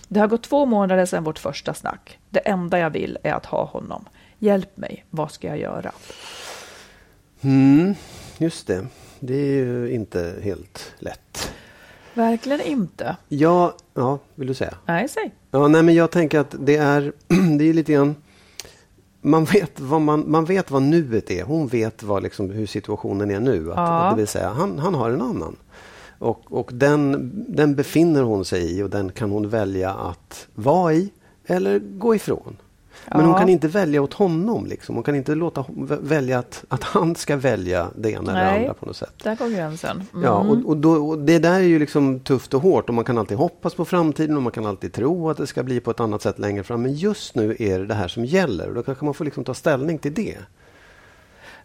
[0.08, 2.20] Det har gått två månader sedan vårt första snack.
[2.30, 4.06] Det enda jag vill är att ha honom.
[4.40, 5.92] Hjälp mig, vad ska jag göra?
[7.42, 7.96] Mm,
[8.40, 8.88] just det.
[9.20, 11.52] Det är ju inte helt lätt.
[12.14, 13.16] Verkligen inte.
[13.28, 14.74] Ja, ja vill du säga?
[14.86, 15.32] Nej, säg.
[15.52, 17.14] Ja, nej, men jag tänker att det är,
[17.58, 18.16] det är lite grann...
[19.22, 21.44] Man vet, vad man, man vet vad nuet är.
[21.44, 23.72] Hon vet vad, liksom, hur situationen är nu.
[23.72, 24.10] Att, Ja.
[24.12, 25.56] Det vill säga, han, han har en annan.
[26.20, 30.94] Och, och den, den befinner hon sig i och den kan hon välja att vara
[30.94, 31.10] i
[31.46, 32.58] eller gå ifrån.
[33.12, 33.38] Men hon Ja.
[33.40, 34.66] kan inte välja åt honom.
[34.66, 34.96] Liksom.
[34.96, 38.60] Hon kan inte låta hon välja att, att han ska välja det ena eller Nej.
[38.60, 39.14] andra på något sätt.
[39.24, 40.04] Där går gränsen.
[40.14, 40.26] Mm.
[40.26, 43.06] Ja, och, och, då, och det där är ju liksom tufft och hårt och man
[43.06, 45.92] kan alltid hoppas på framtiden och man kan alltid tro att det ska bli på
[45.92, 46.82] ett annat sätt längre fram.
[46.82, 49.44] Men just nu är det det här som gäller och då kanske man får liksom
[49.44, 50.38] ta ställning till det.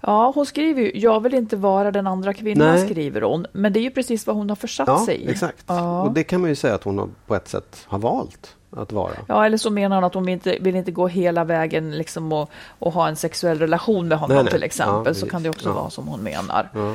[0.06, 2.88] Ja, hon skriver ju, jag vill inte vara den andra kvinnan, Nej.
[2.88, 3.46] skriver hon.
[3.52, 5.30] Men det är ju precis vad hon har försatt Ja, sig i.
[5.30, 5.64] exakt.
[5.66, 6.02] Ja.
[6.02, 8.92] Och det kan man ju säga att hon har, på ett sätt har valt att
[8.92, 9.12] vara.
[9.28, 12.50] Ja, eller så menar hon att hon inte, vill inte gå hela vägen liksom och,
[12.78, 14.52] och ha en sexuell relation med honom Nej, nej.
[14.52, 15.02] till exempel.
[15.06, 15.72] Ja, så kan det också Ja.
[15.74, 16.68] vara som hon menar.
[16.74, 16.94] Ja.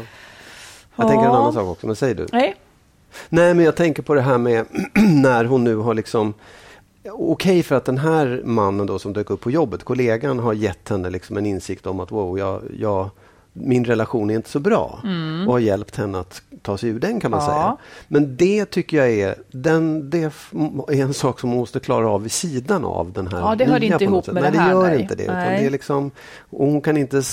[0.95, 2.27] Jag tänker en annan sak också, men säg du.
[2.31, 2.55] Nej,
[3.29, 4.65] Nej, men jag tänker på det här med
[5.23, 6.33] när hon nu har liksom
[7.13, 10.89] Okej för att den här mannen då som dök upp på jobbet, kollegan har gett
[10.89, 13.09] henne liksom en insikt om att wow, jag, jag,
[13.53, 14.99] min relation är inte så bra
[15.47, 17.51] och har hjälpt henne att ta sig ur den kan man Mm.
[17.53, 17.61] Ja.
[17.61, 17.77] säga.
[18.07, 22.21] Men det tycker jag är, den, det är en sak som hon måste klara av
[22.23, 24.33] vid sidan av den här Ja, det hör inte ihop sätt.
[24.33, 25.01] med nej, det här, gör nej.
[25.01, 25.31] inte det.
[25.33, 25.59] Nej.
[25.59, 26.11] det är liksom,
[26.49, 27.23] hon kan inte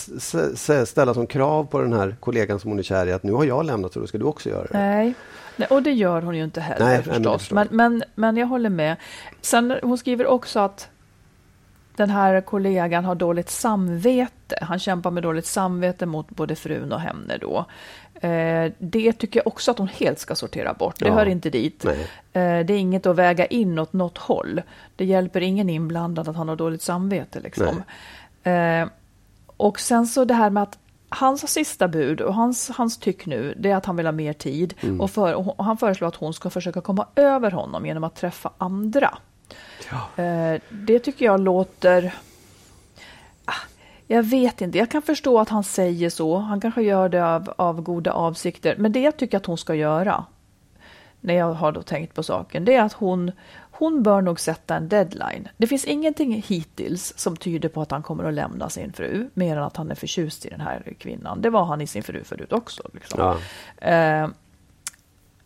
[0.87, 3.45] ställa som krav på den här kollegan som hon är kär i att nu har
[3.45, 4.79] jag lämnat så då ska du också göra det.
[4.79, 5.15] nej.
[5.57, 5.69] Nej.
[5.71, 7.51] Och det gör hon ju inte heller Nej, förstås.
[7.51, 8.97] Men, men, men jag håller med.
[9.41, 10.89] Sen, hon skriver också att
[11.97, 14.59] den här kollegan har dåligt samvete.
[14.63, 17.65] Han kämpar med dåligt samvete mot både frun och henne då.
[18.29, 20.99] Eh, det tycker jag också att hon helt ska sortera bort.
[20.99, 21.15] Det Ja.
[21.15, 21.85] hör inte dit.
[21.85, 21.93] Eh,
[22.33, 24.63] det är inget att väga in åt något håll.
[24.97, 27.41] Det hjälper ingen inblandad att han har dåligt samvete.
[27.41, 27.83] Liksom.
[28.43, 28.87] Eh,
[29.57, 33.55] och sen så det här med att hans sista bud och hans, hans tyck nu,
[33.59, 34.75] det är att han vill ha mer tid.
[34.81, 35.01] Mm.
[35.01, 38.51] Och, för, och han föreslår att hon ska försöka komma över honom genom att träffa
[38.59, 39.19] andra.
[40.17, 42.15] Eh, det tycker jag låter...
[43.45, 43.53] Ah,
[44.07, 46.37] Jag vet inte, jag kan förstå att han säger så.
[46.37, 48.75] Han kanske gör det av, av goda avsikter.
[48.79, 50.25] Men det jag tycker att hon ska göra,
[51.21, 53.33] när jag har då tänkt på saken, det är att hon,
[53.79, 55.49] hon bör nog sätta en deadline.
[55.57, 59.57] Det finns ingenting hittills som tyder på att han kommer att lämna sin fru, mer
[59.57, 61.41] än att han är förtjust i den här kvinnan.
[61.43, 62.83] Det var han i sin fru förut också.
[62.95, 63.21] Liksom.
[63.21, 63.39] Ja.
[63.89, 64.29] Eh,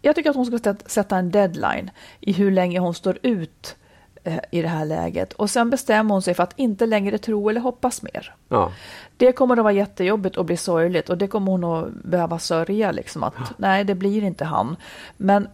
[0.03, 1.90] jag tycker att hon ska sätt- sätta en deadline
[2.21, 3.77] i hur länge hon står ut
[4.25, 5.33] eh, i det här läget.
[5.33, 8.35] Och sen bestämmer hon sig för att inte längre tro eller hoppas mer.
[8.49, 8.73] Ja.
[9.16, 12.93] Det kommer att vara jättejobbigt och bli sorgligt och det kommer hon att behöva sörja.
[12.93, 14.77] Liksom, att nej, det blir inte han.
[15.16, 15.49] Men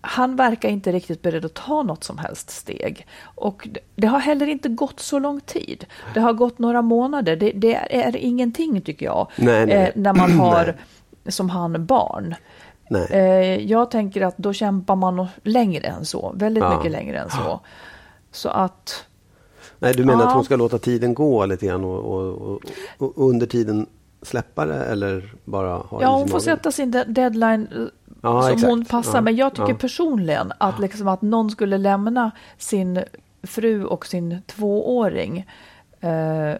[0.00, 3.06] han verkar inte riktigt beredd att ta något som helst steg.
[3.22, 5.86] Och det- har heller inte gått så lång tid.
[6.14, 7.36] Det har gått några månader.
[7.36, 9.26] Det, det är ingenting tycker jag.
[9.36, 9.76] Nej, nej.
[9.76, 10.76] Eh, när man har,
[11.28, 12.34] som han, barn.
[12.90, 13.06] Nej.
[13.10, 16.32] Eh, jag tänker att då kämpar man längre än så.
[16.36, 16.76] Väldigt Ja.
[16.76, 17.60] mycket längre än så.
[18.32, 19.04] Så att,
[19.78, 20.28] Nej, du menar Ja.
[20.28, 22.60] att hon ska låta tiden gå lite grann och, och, och,
[22.98, 23.86] och under tiden
[24.22, 27.78] släppa det eller bara ha ja, is i hon får sätta sin de- deadline eh,
[28.22, 28.70] Ja, som exakt.
[28.70, 29.14] hon passar.
[29.14, 29.74] Ja, Men jag tycker ja.
[29.74, 33.04] personligen att, liksom att någon skulle lämna sin
[33.42, 35.46] fru och sin tvååring
[36.00, 36.54] eh,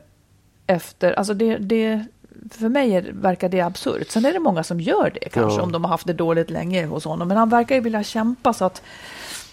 [0.67, 2.05] efter, alltså det, det
[2.51, 4.11] för mig är, verkar det absurt.
[4.11, 5.63] Sen är det många som gör det kanske Ja.
[5.63, 7.29] om de har haft det dåligt länge hos honom.
[7.29, 8.83] Men han verkar ju vilja kämpa så att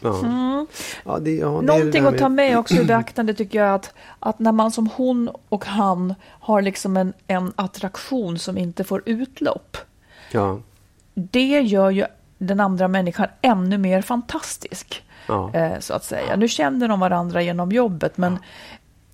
[0.02, 0.66] Ja.
[1.06, 1.66] Ja, det, ja, det är det Mm.
[1.66, 5.30] Någonting att ta med också i beaktande tycker jag att, att när man som hon
[5.50, 9.78] och han har liksom en, en attraktion som inte får utlopp.
[10.32, 10.60] Ja,
[11.14, 12.06] Det gör ju
[12.38, 15.04] den andra människan ännu mer fantastisk.
[15.28, 15.52] ja.
[15.54, 16.36] Eh, så att säga.
[16.36, 18.38] Nu känner de varandra genom jobbet men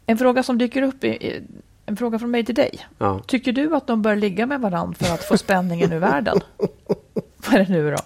[0.05, 1.41] en fråga som dyker upp, i, i-
[1.85, 2.87] en fråga från mig till dig.
[2.97, 3.19] ja.
[3.27, 6.39] Tycker du att de bör ligga med varandra för att få spänningen ur världen?
[7.37, 7.97] Vad är det nu då?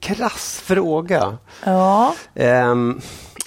[0.00, 1.38] Krass fråga.
[1.64, 3.00] Ja, Ehm,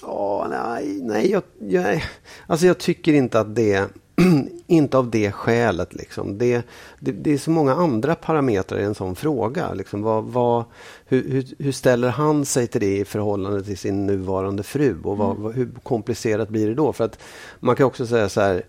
[0.03, 2.03] åh, nej, nej jag, jag,
[2.47, 3.89] alltså jag tycker inte att det
[4.67, 5.93] inte av det skälet.
[5.93, 6.37] Liksom.
[6.37, 6.67] Det,
[6.99, 9.73] det, det är så många andra parametrar i en sån fråga.
[9.73, 10.01] Liksom.
[10.01, 10.63] Vad, vad,
[11.05, 14.97] hur, hur, hur ställer han sig till det i förhållande till sin nuvarande fru?
[15.03, 16.93] Och vad, vad, hur komplicerat blir det då?
[16.93, 17.19] För att
[17.59, 18.63] man kan också säga så här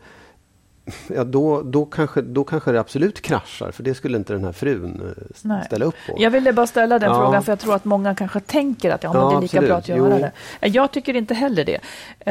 [1.14, 4.52] Ja, då, då, kanske, då kanske det absolut kraschar, för det skulle inte den här
[4.52, 5.64] frun eh, Nej.
[5.66, 6.16] ställa upp på.
[6.18, 7.16] Jag ville bara ställa den Ja.
[7.24, 9.58] frågan för jag tror att många kanske tänker att ja, men Ja, det är lika
[9.58, 9.68] absolut.
[9.68, 10.18] bra att göra Jo.
[10.18, 10.32] det.
[10.66, 11.80] Eh, Jag tycker inte heller det.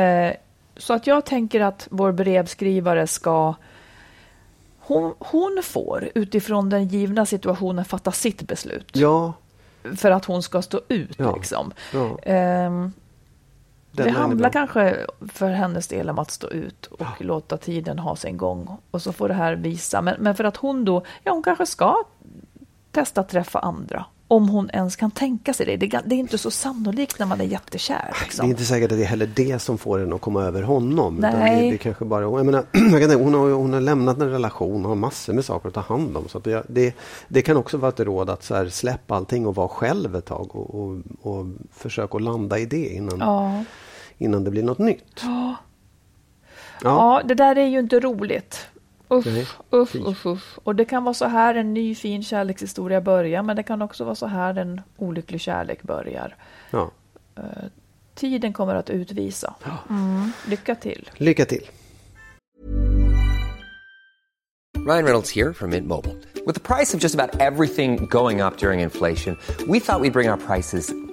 [0.02, 0.34] Eh,
[0.78, 3.54] Så att jag tänker att vår brevskrivare ska
[4.80, 8.90] hon, hon får utifrån den givna situationen fatta sitt beslut.
[8.94, 9.34] Ja,
[9.96, 11.16] För att hon ska stå ut.
[11.20, 11.36] Ja.
[11.36, 11.72] Liksom.
[11.94, 12.20] ja.
[14.04, 18.38] Det handlar kanske för hennes del om att stå ut och låta tiden ha sin
[18.38, 18.78] gång.
[18.92, 20.02] Och så får det här visa.
[20.02, 21.96] Men, men för att hon då, ja hon kanske ska
[22.92, 24.06] testa att träffa andra.
[24.32, 25.78] Om hon ens kan tänka sig det.
[25.78, 28.10] Det, det är inte så sannolikt när man är jättekär.
[28.14, 28.50] Det är Liksom.
[28.50, 31.16] inte säkert att det är heller det som får henne att komma över honom.
[31.16, 31.62] Nej.
[31.66, 32.64] Det, det kanske bara, jag menar,
[33.24, 36.18] hon, har, hon har lämnat en relation och har massor med saker att ta hand
[36.18, 36.28] om.
[36.28, 36.96] Så det, det,
[37.28, 40.26] det kan också vara ett råd att så här, släppa allting och vara själv ett
[40.26, 43.64] tag och, och, och försöka att landa i det innan, Ja.
[44.20, 45.22] Innan det blir något nytt.
[45.24, 45.56] Ja.
[46.82, 48.68] Ja, ja, det där är ju inte roligt.
[49.08, 50.60] Uff, Nej, uff, uff, uff.
[50.64, 54.04] Och det kan vara så här en ny fin kärlekshistoria börjar, men det kan också
[54.04, 56.36] vara så här en olycklig kärlek börjar.
[56.72, 56.92] ja.
[58.16, 59.54] Tiden kommer att utvisa.
[59.90, 60.32] Mm.
[60.48, 61.10] Lycka till.
[61.18, 61.70] Lycka till!
[64.78, 66.16] Ryan Reynolds here from Mint Mobile.
[66.46, 70.30] With the price of just about everything going up during inflation, we thought we'd bring
[70.30, 70.94] our prices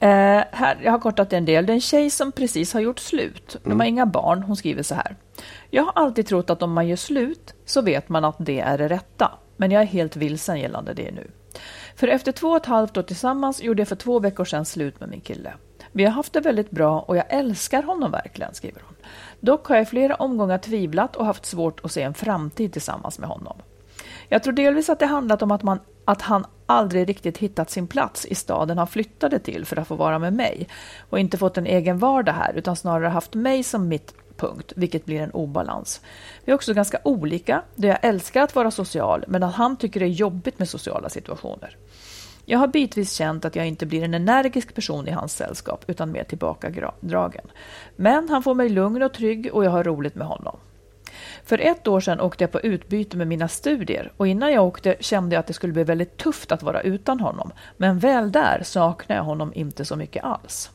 [0.00, 1.66] Eh, här, jag har kortat en del.
[1.66, 3.56] Det är en tjej som precis har gjort slut.
[3.62, 4.42] De har inga barn.
[4.42, 5.16] Hon skriver så här.
[5.70, 8.78] Jag har alltid trott att om man gör slut så vet man att det är
[8.78, 9.30] det rätta.
[9.56, 11.30] Men jag är helt vilsen gällande det nu.
[11.96, 15.00] För efter två och ett halvt år tillsammans gjorde jag för två veckor sedan slut
[15.00, 15.52] med min kille.
[15.92, 18.94] Vi har haft det väldigt bra och jag älskar honom verkligen, skriver hon.
[19.40, 23.18] Dock har jag i flera omgångar tvivlat och haft svårt att se en framtid tillsammans
[23.18, 23.56] med honom.
[24.28, 27.86] Jag tror delvis att det handlat om att, man, att han aldrig riktigt hittat sin
[27.86, 30.68] plats i staden han flyttade till för att få vara med mig
[31.10, 35.04] och inte fått en egen vardag här utan snarare haft mig som mitt punkt, vilket
[35.04, 36.00] blir en obalans.
[36.44, 40.00] Vi är också ganska olika, där jag älskar att vara social men att han tycker
[40.00, 41.76] det är jobbigt med sociala situationer.
[42.44, 46.12] Jag har bitvis känt att jag inte blir en energisk person i hans sällskap utan
[46.12, 47.46] mer tillbakadragen.
[47.96, 50.56] Men han får mig lugn och trygg och jag har roligt med honom.
[51.48, 54.96] För ett år sedan åkte jag på utbyte med mina studier och innan jag åkte
[55.00, 57.52] kände jag att det skulle bli väldigt tufft att vara utan honom.
[57.76, 60.70] Men väl där saknar jag honom inte så mycket alls.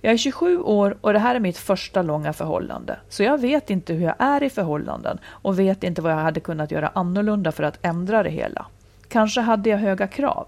[0.00, 2.98] Jag är 27 år och det här är mitt första långa förhållande.
[3.08, 6.40] Så jag vet inte hur jag är i förhållanden och vet inte vad jag hade
[6.40, 8.66] kunnat göra annorlunda för att ändra det hela.
[9.08, 10.46] Kanske hade jag höga krav.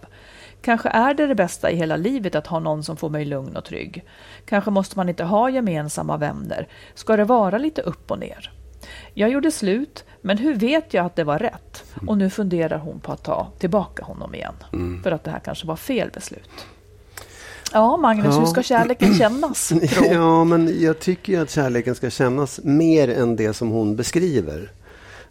[0.63, 3.57] Kanske är det det bästa i hela livet att ha någon som får mig lugn
[3.57, 4.05] och trygg.
[4.45, 6.69] Kanske måste man inte ha gemensamma vänner.
[6.95, 8.58] Ska det vara lite upp och ner?
[9.15, 11.85] Jag gjorde slut, men hur vet jag att det var rätt?
[12.07, 14.55] Och nu funderar hon på att ta tillbaka honom igen.
[15.03, 16.51] För att det här kanske var fel beslut.
[17.73, 18.41] Ja, Magnus, Ja.
[18.41, 19.73] hur ska kärleken kännas?
[20.11, 24.71] Ja, men jag tycker att kärleken ska kännas mer än det som hon beskriver.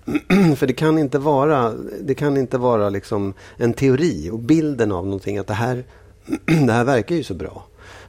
[0.56, 5.06] För det kan inte vara, det kan inte vara liksom en teori och bilden av
[5.06, 5.84] någonting att det här,
[6.66, 7.64] det här verkar ju så bra.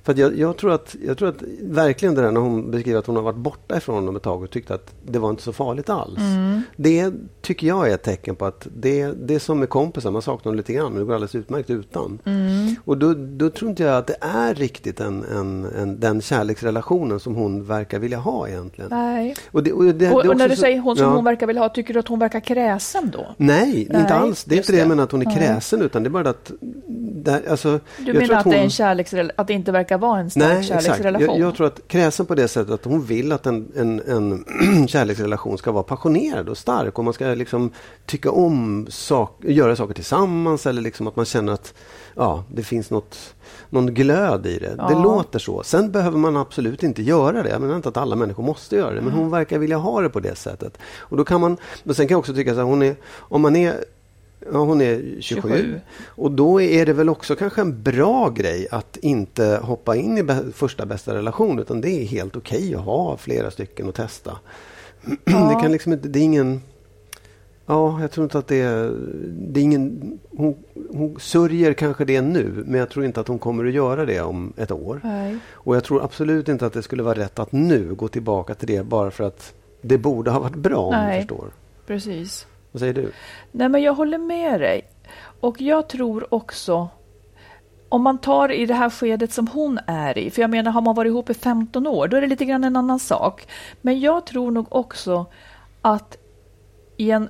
[0.08, 3.06] För jag, jag, tror att, jag tror att verkligen det där när hon beskriver att
[3.06, 5.52] hon har varit borta ifrån honom ett tag och tyckte att det var inte så
[5.52, 6.18] farligt alls.
[6.76, 10.22] Det tycker jag är ett tecken på att det, det är som med kompisar, man
[10.22, 12.18] saknar dem lite grann men det går alldeles utmärkt utan.
[12.84, 17.20] Och då, då tror inte jag att det är riktigt en, en, en, den kärleksrelationen
[17.20, 18.90] som hon verkar vilja ha egentligen.
[18.90, 19.36] Nej.
[19.50, 21.14] Och, det, och, det, det Och, när du så- säger hon som ja.
[21.14, 23.26] hon verkar vilja ha, tycker du att hon verkar kräsen då?
[23.36, 24.44] Nej, inte Nej, alls.
[24.44, 26.52] Det är inte det jag menar att hon är kräsen utan det är bara att...
[27.24, 30.20] Det, alltså, Du menar att, hon, det är en kärleksrelation, att det inte verkar vara
[30.20, 30.82] en stark Nej, exakt.
[30.84, 31.38] kärleksrelation?
[31.40, 34.44] Jag, jag tror att kräsen på det sättet att hon vill att en, en, en
[34.88, 37.70] kärleksrelation ska vara passionerad och stark och man ska liksom
[38.06, 41.74] tycka om sak, göra saker tillsammans eller liksom att man känner att
[42.14, 43.34] ja, det finns något,
[43.70, 44.66] någon glöd i det.
[44.68, 45.02] Det Ja.
[45.02, 45.62] låter så.
[45.62, 47.48] Sen behöver man absolut inte göra det.
[47.50, 49.20] Jag menar inte att alla människor måste göra det, men Mm.
[49.20, 50.78] hon verkar vilja ha det på det sättet.
[50.98, 53.40] Och då kan man, men sen kan jag också tycka så här, hon är, om
[53.42, 53.84] man är
[54.52, 55.48] hon är 27.
[55.48, 55.80] 27.
[56.06, 60.52] Och då är det väl också kanske en bra grej att inte hoppa in i
[60.52, 64.38] första bästa relation utan det är helt okej att ha flera stycken och testa.
[65.24, 66.60] Det kan liksom inte, det är ingen
[67.70, 68.92] Ja, jag tror inte att det är,
[69.24, 70.18] det är ingen...
[70.30, 70.56] Hon,
[70.90, 74.20] hon sörjer kanske det nu, men jag tror inte att hon kommer att göra det
[74.20, 75.00] om ett år.
[75.04, 75.38] Nej.
[75.50, 78.68] Och jag tror absolut inte att det skulle vara rätt att nu gå tillbaka till
[78.68, 81.14] det bara för att det borde ha varit bra om Nej.
[81.14, 81.50] du förstår.
[81.86, 82.46] Precis.
[82.78, 83.12] Vad säger du?
[83.52, 84.88] Nej, men jag håller med dig.
[85.40, 86.88] Och jag tror också,
[87.88, 90.80] om man tar i det här skedet som hon är i, för jag menar har
[90.80, 93.48] man varit ihop i 15 år, då är det lite grann en annan sak.
[93.80, 95.26] Men jag tror nog också
[95.82, 96.16] att
[96.96, 97.28] i en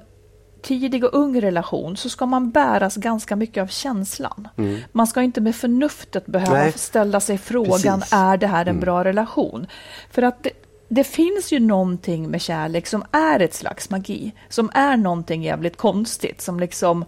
[0.63, 4.49] tidig och ung relation så ska man bäras ganska mycket av känslan.
[4.93, 6.73] Man ska inte med förnuftet behöva Nej.
[6.73, 8.13] ställa sig frågan, Precis.
[8.13, 9.67] är det här en bra relation?
[10.11, 10.51] För att det,
[10.88, 15.77] det finns ju någonting med kärlek som är ett slags magi, som är någonting jävligt
[15.77, 17.05] konstigt, som liksom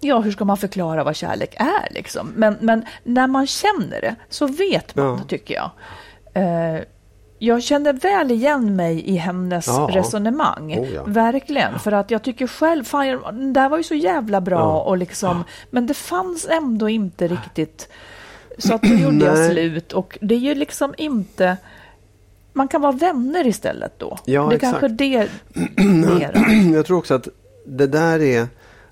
[0.00, 2.32] Ja, hur ska man förklara vad kärlek är liksom?
[2.36, 5.20] Men, men när man känner det så vet man, Ja.
[5.28, 5.70] tycker jag.
[6.34, 6.80] Eh,
[7.38, 9.88] jag känner väl igen mig i hennes Ja.
[9.92, 10.78] resonemang.
[10.78, 11.02] Oh, ja.
[11.06, 11.78] Verkligen.
[11.78, 14.58] För att jag tycker själv, fan, den där var ju så jävla bra.
[14.58, 14.80] Ja.
[14.82, 17.88] Och liksom, Men det fanns ändå inte riktigt.
[18.58, 19.92] Så att då gjorde jag slut.
[19.92, 21.56] Och det är ju liksom inte...
[22.52, 24.18] Man kan vara vänner istället då.
[24.24, 24.80] Ja, det är exakt.
[24.80, 25.28] kanske det.
[26.74, 27.28] Jag tror också att
[27.66, 28.46] det där är...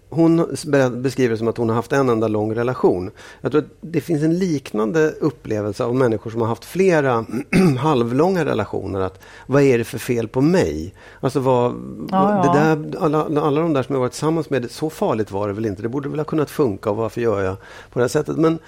[0.09, 0.57] Hon
[1.03, 3.11] beskriver det som att hon har haft en enda lång relation.
[3.41, 7.25] Jag tror att det finns en liknande upplevelse av människor som har haft flera
[7.79, 9.01] halvlånga relationer.
[9.01, 10.95] Att, vad är det för fel på mig?
[11.21, 11.75] Alltså vad,
[12.11, 12.77] Ja, Det ja.
[12.77, 15.67] där, alla, alla de där som jag varit tillsammans med, så farligt var det väl
[15.67, 15.83] inte.
[15.83, 17.57] Det borde väl ha kunnat funka och varför gör jag
[17.93, 18.37] på det här sättet?
[18.37, 18.59] Men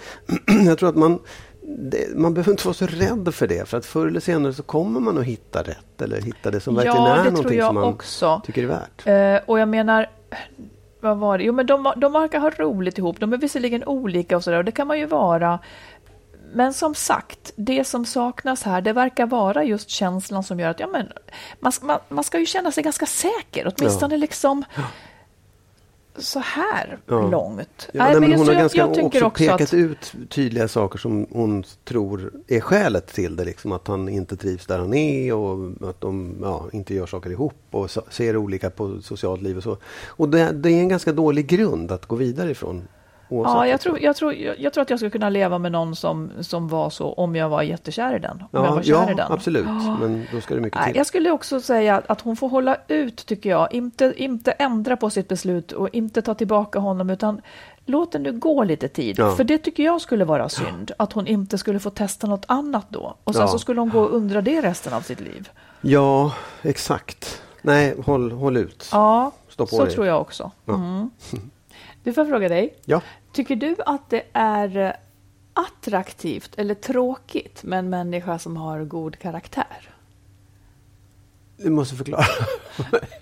[0.67, 1.19] jag tror att man
[1.77, 3.69] det, man behöver inte vara så rädd för det.
[3.69, 6.03] För att förr eller senare så kommer man att hitta rätt.
[6.03, 8.41] Eller hitta det som Ja, verkligen är det tror någonting som man också.
[8.45, 9.07] tycker är värt.
[9.07, 10.11] Eh, och jag menar,
[11.01, 11.45] vad var det?
[11.45, 13.21] Jo, men de, de verkar ha roligt ihop.
[13.21, 15.59] De är visserligen olika och sådär, och det kan man ju vara.
[16.53, 20.81] Men som sagt, det som saknas här, det verkar vara just känslan som gör att
[20.81, 21.09] ja, men,
[21.61, 24.65] man, man, man ska ju känna sig ganska säker, åtminstone liksom
[26.17, 27.31] så här Ja.
[27.31, 27.89] långt.
[27.93, 29.75] Ja, Nej, men hon har jag, ganska jag också, pekat att...
[29.75, 33.45] ut tydliga saker som hon tror är skälet till det.
[33.45, 37.31] Liksom att han inte trivs där han är och att de ja, inte gör saker
[37.31, 39.77] ihop och ser olika på socialt liv och så.
[40.07, 42.89] Och det, det är en ganska dålig grund att gå vidare ifrån.
[43.29, 45.73] Oavsett Ja, jag tror, jag, tror, jag, jag tror att jag skulle kunna leva med
[45.73, 48.31] någon som, som var så om jag var jättekär i den.
[48.41, 49.33] Om jag Ja, var kär ja i den.
[49.33, 49.67] absolut.
[50.01, 50.97] Men då ska det mycket till.
[50.97, 53.75] jag skulle också säga att hon får hålla ut, tycker jag.
[53.75, 57.41] Inte, inte ändra på sitt beslut och inte ta tillbaka honom, utan
[57.87, 59.19] låt det nu gå lite tid.
[59.19, 59.37] Ja.
[59.37, 62.87] För det tycker jag skulle vara synd, att hon inte skulle få testa något annat
[62.89, 63.17] då.
[63.25, 63.49] Och sen Ja.
[63.49, 65.49] så skulle hon gå och undra det resten av sitt liv.
[65.81, 67.43] Ja, exakt.
[67.63, 68.89] Nej, håll, håll ut.
[68.93, 69.95] Ja, Stå på så dig.
[69.95, 70.51] tror jag också.
[70.65, 70.75] Ja.
[70.75, 71.11] Mm.
[72.03, 72.75] Du får jag fråga dig.
[72.85, 73.01] Ja.
[73.33, 74.93] Tycker du att det är eh,
[75.53, 79.95] attraktivt eller tråkigt med en människa som har god karaktär?
[81.57, 82.25] Du måste förklara.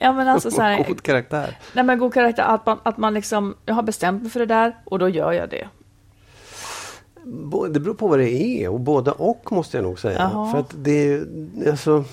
[0.00, 1.58] Ja, men alltså så här, God karaktär.
[1.74, 4.46] Nej, men god karaktär, att man, att man liksom, jag har bestämt mig för det
[4.46, 5.68] där och då gör jag det.
[7.70, 10.18] Det beror på vad det är och både och måste jag nog säga.
[10.18, 10.52] Jaha.
[10.52, 11.26] För att det är
[11.70, 12.04] alltså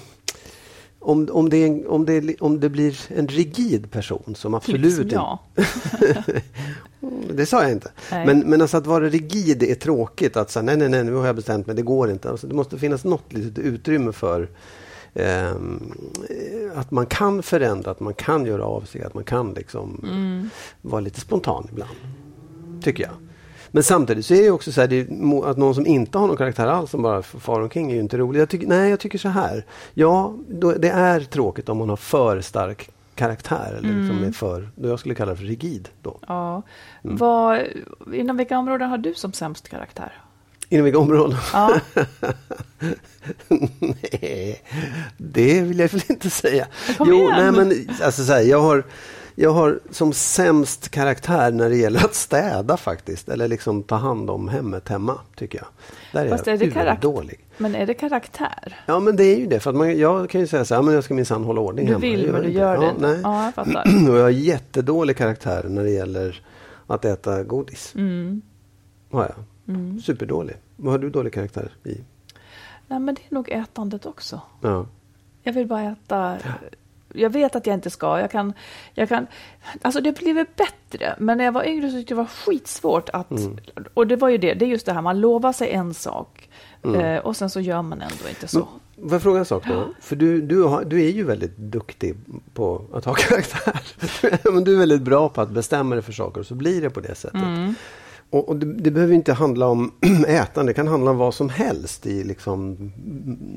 [1.03, 5.09] om, om, det en- om, det, om det blir en rigid person som absolut som
[5.09, 5.37] jag.
[5.55, 6.41] inte...
[7.33, 7.91] Det sa jag inte.
[8.11, 8.25] Nej.
[8.25, 10.37] Men, men alltså att vara rigid är tråkigt.
[10.37, 12.29] Att säga nej, nej, nej, nu har jag bestämt mig, det går inte.
[12.29, 14.49] Alltså, det måste finnas något litet utrymme för
[15.13, 15.81] ehm,
[16.29, 20.49] eh, att man kan förändra, att man kan göra avsteg, att man kan liksom Mm.
[20.81, 21.95] vara lite spontan ibland.
[22.83, 23.11] Tycker jag.
[23.75, 26.27] Men samtidigt så är det också så här, det är, att någon som inte har
[26.27, 28.39] någon karaktär alls som bara far omkring är ju inte roligt.
[28.39, 29.65] Jag tycker, nej, jag tycker så här.
[29.93, 33.67] Ja, då, det är tråkigt om man har för stark karaktär.
[33.77, 34.23] Eller liksom Mm.
[34.29, 35.89] är för, då jag skulle kalla det för rigid.
[36.01, 36.19] Då.
[36.27, 36.62] Ja.
[37.03, 37.17] Mm.
[37.17, 37.59] Vad,
[38.13, 40.13] inom vilka områden har du som sämst karaktär?
[40.69, 41.38] Inom vilka områden?
[41.53, 41.73] Ja.
[43.79, 44.62] nej,
[45.17, 46.67] det vill jag väl inte säga.
[46.97, 47.31] Kom jo, igen.
[47.38, 48.83] nej men alltså så här, jag har
[49.35, 53.29] jag har som sämst karaktär när det gäller att städa faktiskt.
[53.29, 55.67] Eller liksom ta hand om hemmet hemma, tycker jag.
[56.11, 57.39] Där är Fast jag är det karakt- dålig.
[57.57, 58.77] Men är det karaktär?
[58.85, 59.59] Ja, men det är ju det.
[59.59, 61.85] För att man, jag kan ju säga så här, men jag ska minsann hålla ordning
[61.85, 62.01] Du hemma.
[62.01, 63.01] vill, Jag men du gör det ja, inte.
[63.07, 63.19] nej.
[63.23, 63.83] Ja, jag fattar.
[64.11, 66.41] Och jag har jättedålig karaktär när det gäller
[66.87, 67.95] att äta godis.
[67.95, 68.41] Mm.
[69.11, 69.75] Har jag.
[69.75, 70.01] Mm.
[70.01, 70.55] Superdålig.
[70.75, 71.97] Vad har du dålig karaktär i?
[72.87, 74.41] Nej, men det är nog ätandet också.
[74.61, 74.85] Ja.
[75.43, 76.37] Jag vill bara äta.
[77.13, 78.19] Jag vet att jag inte ska.
[78.19, 78.54] Jag kan,
[78.93, 79.28] jag kan,
[79.82, 83.10] alltså det blivit bättre, men när jag var yngre så tyckte jag det var skitsvårt
[83.10, 83.32] att...
[83.32, 83.58] Mm.
[83.93, 86.49] Och det var ju det, det är just det här, man lovar sig en sak
[86.86, 87.02] Mm.
[87.02, 88.67] eh, och sen så gör man ändå inte så.
[88.95, 89.93] Men, får jag fråga en sak då?
[89.99, 92.16] För du, du, har, du är ju väldigt duktig
[92.53, 93.82] på att ha karaktär.
[94.51, 96.89] Men du är väldigt bra på att bestämma dig för saker och så blir det
[96.89, 97.41] på det sättet.
[97.41, 97.76] Mm.
[98.34, 99.91] Och, och det, det behöver inte handla om
[100.27, 102.91] ätande, det kan handla om vad som helst i liksom,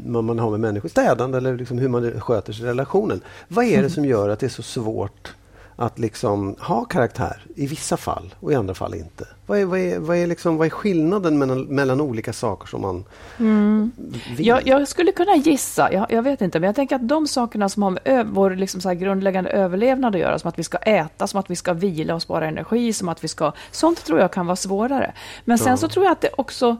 [0.06, 0.88] vad man har med människor.
[0.88, 3.20] Städande eller liksom hur man sköter sig i relationen.
[3.48, 5.34] Vad är det som gör att det är så svårt
[5.76, 9.26] att liksom ha karaktär i vissa fall och i andra fall inte?
[9.46, 12.80] Vad är, vad är, vad är, liksom, vad är skillnaden mellan, mellan olika saker som
[12.80, 13.04] man
[14.36, 14.46] vill?
[14.46, 17.68] Jag, jag skulle kunna gissa, jag, jag vet inte, men jag tänker att de sakerna
[17.68, 20.78] som har med ö, vår liksom så grundläggande överlevnad att göra, som att vi ska
[20.78, 23.52] äta, som att vi ska vila och spara energi, som att vi ska...
[23.70, 25.12] Sånt tror jag kan vara svårare.
[25.44, 26.76] Men sen så tror jag att det också,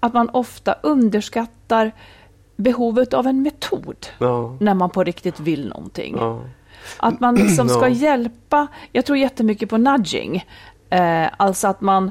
[0.00, 1.92] att man ofta underskattar
[2.56, 4.56] behovet av en metod Ja.
[4.60, 6.16] när man på riktigt vill någonting.
[6.18, 6.40] Ja.
[6.96, 10.46] Att man liksom ska hjälpa, jag tror jättemycket på nudging.
[10.90, 12.10] Eh, alltså att man,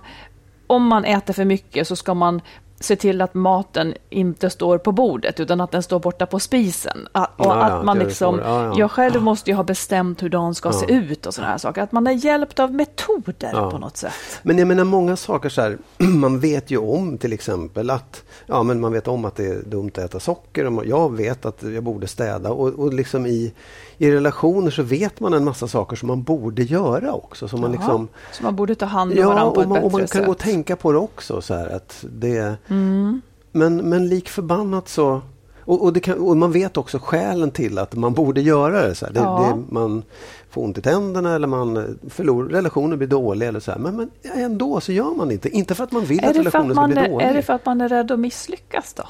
[0.67, 2.41] om man äter för mycket så ska man
[2.81, 7.07] se till att maten inte står på bordet utan att den står borta på spisen.
[7.11, 8.39] Att, och Ja, ja, att man liksom.
[8.39, 8.73] Ja, ja.
[8.77, 11.81] jag själv måste ju ha bestämt hur dagen ska se ut och sådana här saker.
[11.81, 13.71] Att man är hjälpt av metoder Ja.
[13.71, 14.11] på något sätt.
[14.43, 18.63] Men jag menar många saker så här, man vet ju om till exempel att ja,
[18.63, 20.77] men man vet om att det är dumt att äta socker.
[20.77, 23.53] och Jag vet att jag borde städa och, och liksom i,
[23.97, 27.47] i relationer så vet man en massa saker som man borde göra också.
[27.47, 29.69] Som man Ja, liksom, Så man borde ta hand om ja, varandra på och ett
[29.69, 30.25] man, bättre och man kan sätt.
[30.25, 31.41] gå och tänka på det också.
[31.41, 33.21] Så här, att det, Mm.
[33.51, 35.21] men, men lik förbannat så
[35.65, 38.95] och, och, kan, och man vet också skälen till att man borde göra det.
[38.95, 39.05] Så.
[39.05, 39.53] Det, Ja.
[39.67, 40.03] det, man
[40.49, 43.47] får ont i tänderna eller man förlorar, relationen blir dålig.
[43.47, 43.73] Eller så.
[43.79, 45.49] Men, men ändå så gör man inte.
[45.49, 47.25] Inte för att man vill Är att relationen att ska bli dålig.
[47.25, 49.03] är det för att man är rädd att misslyckas då?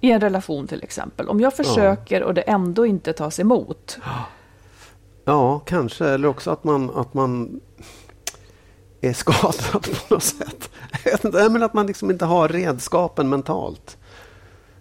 [0.00, 1.28] I en relation till exempel.
[1.28, 3.98] Om jag försöker och det ändå inte tas emot.
[5.24, 6.06] Ja, kanske.
[6.06, 7.60] Eller också att man, att man
[9.08, 10.70] är skadad på något sätt.
[11.50, 13.96] Men att man liksom inte har redskapen mentalt.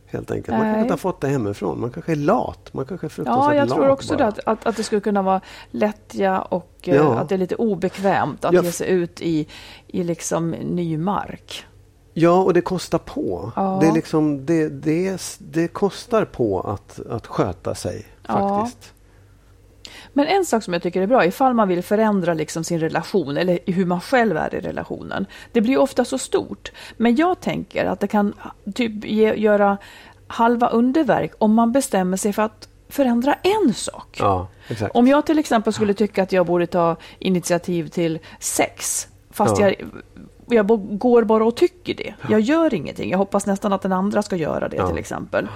[0.05, 0.47] Helt enkelt.
[0.47, 0.82] Man kanske Nej.
[0.82, 1.80] inte har fått det hemifrån.
[1.82, 2.73] Man kanske är lat.
[2.73, 5.21] Man kanske är fruktansvärt Ja, jag tror också det, att, att, att det skulle kunna
[5.21, 7.19] vara lättja och eh, Ja.
[7.19, 9.47] att det är lite obekvämt att Ja, ge sig ut i,
[9.88, 11.65] i liksom ny mark.
[12.13, 13.51] Ja, och det kostar på.
[13.55, 13.78] Ja.
[13.82, 18.93] Det, är liksom, det, det, det kostar på att, att sköta sig faktiskt.
[20.18, 23.38] Men en sak som jag tycker är bra, ifall man vill förändra liksom sin relation
[23.38, 25.26] eller hur man själv är i relationen.
[25.51, 26.72] Det blir ofta så stort.
[26.97, 28.34] Men jag tänker att det kan
[28.76, 29.78] typ ge, göra
[30.28, 34.18] halva underverk om man bestämmer sig för att förändra en sak.
[34.20, 34.47] Ja.
[34.93, 39.66] Om jag till exempel skulle tycka att jag borde ta initiativ till sex, fast Ja.
[39.70, 39.76] jag,
[40.47, 42.13] jag går bara och tycker det.
[42.30, 43.11] Jag gör ingenting.
[43.11, 44.88] Jag hoppas nästan att den andra ska göra det Ja.
[44.88, 45.47] till exempel.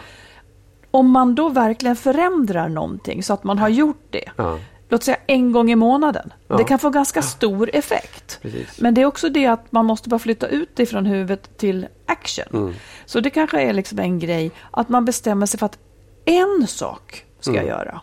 [0.92, 4.60] Om man då verkligen förändrar någonting så att man har gjort det, Ja.
[4.90, 6.34] låt säga en gång i månaden.
[6.48, 6.58] Ja.
[6.58, 8.40] Det kan få ganska stor effekt.
[8.42, 8.82] Precis.
[8.82, 11.88] Men det är också det att man måste bara flytta ut det från huvudet till
[12.06, 12.46] action.
[12.54, 12.74] Mm.
[13.06, 15.78] Så det kanske är liksom en grej att man bestämmer sig för att
[16.26, 17.68] en sak ska Mm.
[17.68, 18.02] jag göra.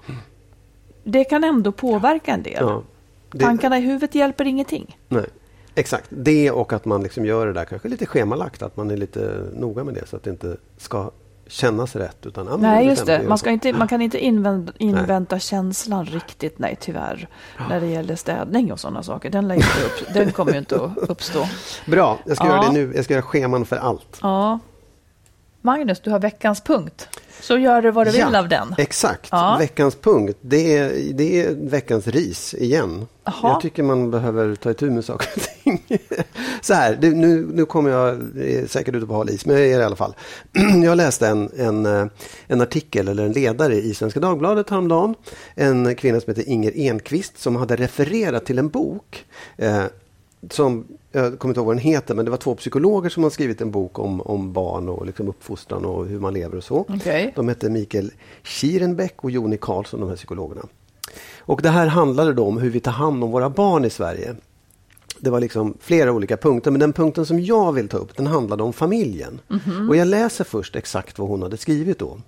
[1.04, 2.56] Det kan ändå påverka en del.
[2.60, 2.82] Ja.
[3.32, 4.98] Det, Tankarna i huvudet hjälper ingenting.
[5.08, 5.26] nej.
[5.78, 6.06] Exakt.
[6.08, 8.62] Det och att man liksom gör det där kanske lite schemalagt.
[8.62, 11.10] Att man är lite noga med det så att det inte ska
[11.48, 12.26] kännas rätt.
[12.26, 13.22] Utan, men Nej, just det.
[13.28, 17.28] Man, ska inte, man kan inte invänta, invänta känslan riktigt, nej tyvärr.
[17.68, 19.30] När det gäller städning och sådana saker.
[19.30, 21.46] Den, upp, den kommer ju inte att uppstå.
[21.86, 22.52] Bra, jag ska Ja.
[22.56, 22.92] göra det nu.
[22.94, 24.18] Jag ska göra scheman för allt.
[24.22, 24.58] Ja.
[25.66, 27.08] Magnus, du har veckans punkt.
[27.40, 28.74] Så gör du vad du vill av den.
[28.78, 29.28] Exakt.
[29.30, 29.56] Ja.
[29.58, 33.06] Veckans punkt, det är, det är veckans ris igen.
[33.24, 33.34] Jaha.
[33.42, 35.82] Jag tycker man behöver ta itu med saker och ting.
[36.60, 38.22] Så här, det, nu, nu kommer jag
[38.70, 40.14] säkert ute på hal is, men jag är det i alla fall.
[40.84, 42.06] Jag läste en, en, eh,
[42.46, 45.14] en artikel eller en ledare i Svenska Dagbladet häromdagen.
[45.54, 49.24] En kvinna som heter Inger Enqvist som hade refererat till en bok
[49.56, 49.84] eh,
[50.50, 50.86] som,
[51.16, 53.60] jag kommer inte ihåg vad den heter, men det var två psykologer som har skrivit
[53.60, 56.84] en bok om, om barn och liksom uppfostran och hur man lever och så.
[56.88, 57.32] Okej.
[57.36, 58.12] De hette Mikael
[58.42, 60.62] Schierenbeck och Joni Karlsson, de här psykologerna.
[61.38, 64.36] Och det här handlade då om hur vi tar hand om våra barn i Sverige.
[65.20, 68.26] Det var liksom flera olika punkter, men den punkten som jag vill ta upp, den
[68.26, 69.40] handlade om familjen.
[69.48, 69.88] Mhm.
[69.88, 72.18] Och jag läser först exakt vad hon hade skrivit då.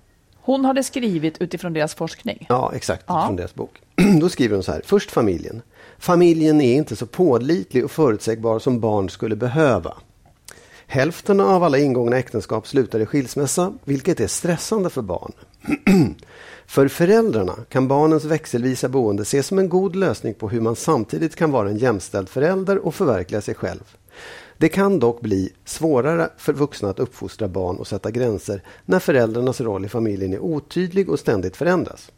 [0.41, 2.45] Hon hade skrivit utifrån deras forskning.
[2.49, 3.03] Ja, exakt.
[3.07, 3.25] Ja.
[3.25, 3.81] Från deras bok.
[4.21, 4.81] Då skriver hon så här.
[4.85, 5.61] Först familjen.
[5.99, 9.93] Familjen är inte så pålitlig och förutsägbar som barn skulle behöva.
[10.87, 15.31] Hälften av alla ingångna äktenskap slutar i skilsmässa, vilket är stressande för barn.
[16.67, 21.35] för föräldrarna kan barnens växelvisa boende ses som en god lösning på hur man samtidigt
[21.35, 23.95] kan vara en jämställd förälder och förverkliga sig själv.
[24.57, 29.61] Det kan dock bli svårare för vuxna att uppfostra barn och sätta gränser när föräldrarnas
[29.61, 32.11] roll i familjen är otydlig och ständigt förändras.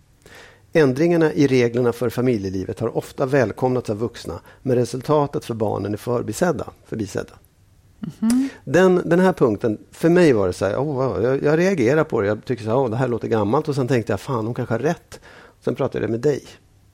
[0.73, 5.97] Ändringarna i reglerna för familjelivet har ofta välkomnats av vuxna men resultatet för barnen är
[5.97, 6.67] förbisedda.
[6.85, 7.33] förbisedda.
[8.63, 12.21] Den, den här punkten, för mig var det så här, oh, jag, jag reagerar på
[12.21, 12.27] det.
[12.27, 14.53] Jag tycker så här, oh, det här låter gammalt och sen tänkte jag, fan hon
[14.53, 15.19] kanske har rätt.
[15.63, 16.43] Sen pratade jag med dig.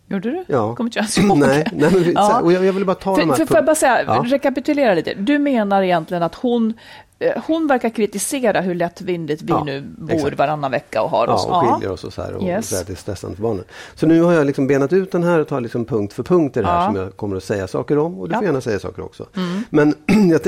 [0.09, 0.45] Gjorde du?
[0.47, 0.75] Ja.
[0.75, 1.37] Kommer inte jag ihåg.
[1.37, 3.35] Nej, nej men, här, och jag, jag vill bara ta de För, här...
[3.35, 4.23] för, får jag bara säga, Ja.
[4.27, 5.13] rekapitulera lite.
[5.13, 6.73] Du menar egentligen att hon,
[7.47, 10.37] hon verkar kritisera hur lättvindigt vi Ja, nu bor exakt.
[10.37, 11.45] varannan vecka och har oss.
[11.49, 12.73] Ja, och skiljer oss och så här och Yes.
[12.81, 13.63] att det är stressande för barnen.
[13.95, 16.57] Så nu har jag liksom benat ut den här och tar liksom punkt för punkt
[16.57, 16.85] i det här Ja.
[16.85, 18.19] som jag kommer att säga saker om.
[18.19, 18.39] Och du Ja.
[18.39, 19.25] får gärna säga saker också.
[19.35, 19.63] Mm.
[19.69, 19.95] Men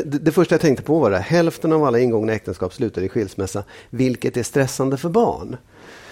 [0.21, 3.63] det, första jag tänkte på var det, hälften av alla ingångna äktenskap slutar i skilsmässa,
[3.89, 5.57] vilket är stressande för barn.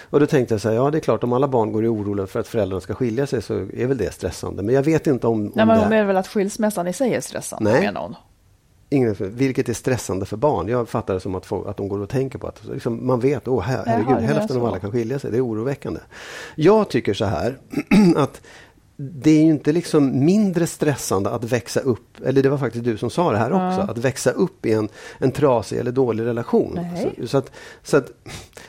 [0.10, 1.88] Och då tänkte jag så här, ja det är klart om alla barn går i
[1.88, 4.64] oro för att föräldrarna ska skilja sig så är väl det stressande.
[4.64, 6.93] Men jag vet inte om, om Nej, men det hon menar väl att skilsmässan i
[6.93, 7.82] sig är stressande, Nej.
[7.82, 8.16] menar hon.
[8.90, 10.68] Ingen, vilket är stressande för barn.
[10.68, 13.20] Jag fattar det som att, få, att de går och tänker på att liksom, man
[13.20, 15.32] vet, åh her, herregud, är hälften av alla kan skilja sig.
[15.32, 16.00] Det är oroväckande.
[16.56, 17.58] Jag tycker så här
[18.16, 18.42] att
[18.98, 22.98] det är ju inte liksom mindre stressande att växa upp, eller det var faktiskt du
[22.98, 26.72] som sa det här också, att växa upp i en, en trasig eller dålig relation.
[26.76, 27.14] Nej.
[27.22, 27.52] Så, så, att,
[27.84, 28.12] så att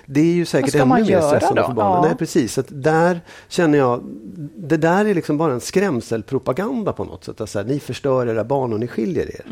[0.07, 1.66] det är ju säkert ännu mer stressande då?
[1.66, 2.03] för barnen.
[2.03, 2.09] Ja.
[2.09, 2.53] Nej, precis.
[2.53, 4.01] Så att där känner jag,
[4.57, 7.41] det där är liksom bara en skrämselpropaganda på något sätt.
[7.41, 9.45] Att så här, ni förstör era barn och ni skiljer er.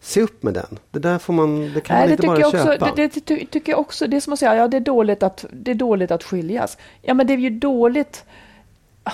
[0.00, 0.78] Se upp med den.
[0.90, 2.92] Det där får man, det kan Nej, man det inte bara jag också, köpa.
[2.96, 4.06] det, det ty, tycker jag också.
[4.06, 6.78] Det är som att säga, ja det är dåligt att, det är dåligt att skiljas.
[7.02, 8.24] Ja men det är ju dåligt.
[9.04, 9.12] Ja,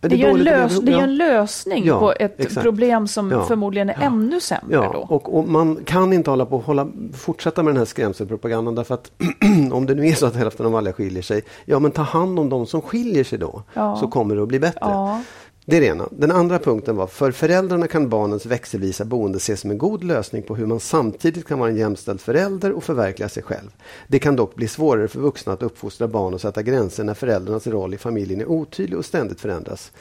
[0.00, 1.00] Det är ju en, lös, det ja.
[1.02, 2.62] en lösning Ja, på ett exakt.
[2.62, 3.44] problem som Ja.
[3.44, 5.06] förmodligen är ännu sämre då.
[5.08, 8.94] och, och man kan inte hålla på och hålla, fortsätta med den här skrämselpropagandan därför
[8.94, 9.10] att
[9.72, 12.38] om det nu är så att hälften av alla skiljer sig, ja men ta hand
[12.38, 15.20] om de som skiljer sig då, så kommer det att bli bättre.
[15.70, 16.08] Det är det ena.
[16.10, 20.42] Den andra punkten var, för föräldrarna kan barnens växelvisa boende ses som en god lösning
[20.42, 23.70] på hur man samtidigt kan vara en jämställd förälder och förverkliga sig själv.
[24.06, 27.66] Det kan dock bli svårare för vuxna att uppfostra barn och sätta gränser när föräldrarnas
[27.66, 29.92] roll i familjen är otydlig och ständigt förändras.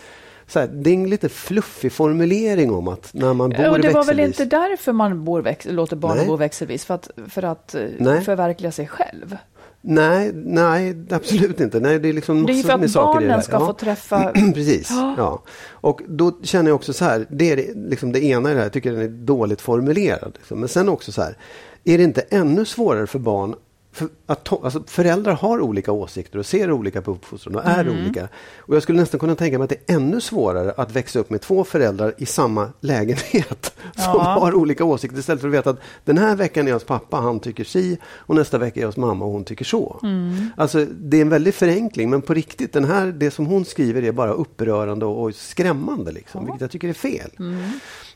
[0.48, 3.90] Så här, det är en lite fluffig formulering om att när man bor Och det
[3.90, 4.40] var väl växelvis...
[4.40, 6.28] inte därför man bor väx, låter barnen Nej.
[6.28, 6.86] bo växelvis?
[6.86, 8.22] För att, för att eh, Nej.
[8.22, 9.38] förverkliga sig själv?
[9.82, 11.80] Nej, nej, absolut inte.
[11.80, 14.32] Nej, det är liksom Det är för att barnen ska få träffa...
[14.54, 14.90] Precis.
[15.18, 15.44] Ja.
[15.72, 18.66] Och då känner jag också så här, det är liksom det ena i det här,
[18.66, 20.32] jag tycker den är dåligt formulerad.
[20.36, 20.60] Liksom.
[20.60, 21.38] Men sen också så här,
[21.84, 23.56] är det inte ännu svårare för barn
[23.98, 27.82] för att to- alltså föräldrar har olika åsikter och ser olika på uppfostran och är
[27.86, 28.00] Mm.
[28.00, 28.28] olika.
[28.58, 31.30] Och jag skulle nästan kunna tänka mig att det är ännu svårare att växa upp
[31.30, 34.20] med två föräldrar i samma lägenhet som Ja.
[34.42, 37.18] har olika åsikter istället för att veta att den här veckan är jag hos pappa,
[37.18, 40.00] han tycker si och nästa vecka är jag hos mamma och hon tycker så.
[40.04, 40.50] Mm.
[40.58, 44.04] Alltså det är en väldig förenkling men på riktigt, den här, det som hon skriver
[44.04, 47.32] är bara upprörande och, och skrämmande liksom, vilket jag tycker är fel.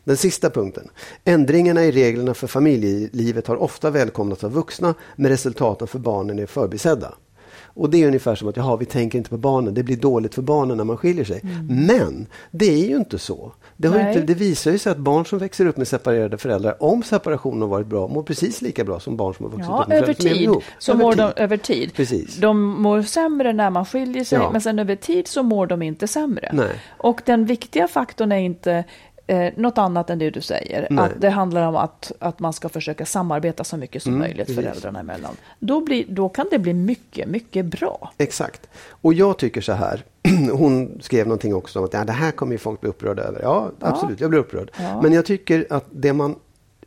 [0.03, 0.87] Den sista punkten.
[1.25, 6.45] Ändringarna i reglerna för familjelivet har ofta välkomnats av vuxna men resultaten för barnen är
[6.45, 7.13] förbisedda.
[7.73, 10.35] Och det är ungefär som att jaha, vi tänker inte på barnen, det blir dåligt
[10.35, 11.41] för barnen när man skiljer sig.
[11.69, 13.51] Men det är ju inte så.
[13.77, 16.83] Det, har inte, det visar ju sig att barn som växer upp med separerade föräldrar,
[16.83, 19.81] om separationen har varit bra, mår precis lika bra som barn som har vuxit Ja,
[19.81, 20.63] upp med över som tid ihop.
[20.79, 21.19] så Över mår tid.
[21.35, 21.93] de över tid.
[21.93, 22.37] Precis.
[22.37, 24.49] De mår sämre när man skiljer sig, Ja.
[24.51, 26.49] men sen över tid så mår de inte sämre.
[26.53, 26.75] Nej.
[26.97, 28.83] Och den viktiga faktorn är inte
[29.31, 30.87] eh, något annat än det du säger.
[30.89, 31.05] Nej.
[31.05, 34.47] Att det handlar om att, att man ska försöka samarbeta så mycket som Mm, möjligt
[34.47, 34.55] precis.
[34.55, 35.35] föräldrarna emellan.
[35.59, 38.11] Då, blir, då kan det bli mycket, mycket bra.
[38.17, 38.69] Exakt.
[38.89, 40.03] Och jag tycker så här.
[40.51, 43.41] Hon skrev någonting också om att ja, det här kommer ju folk bli upprörda över.
[43.41, 44.71] Ja, absolut, jag blir upprörd.
[44.79, 45.01] Ja.
[45.01, 46.35] Men jag tycker att det man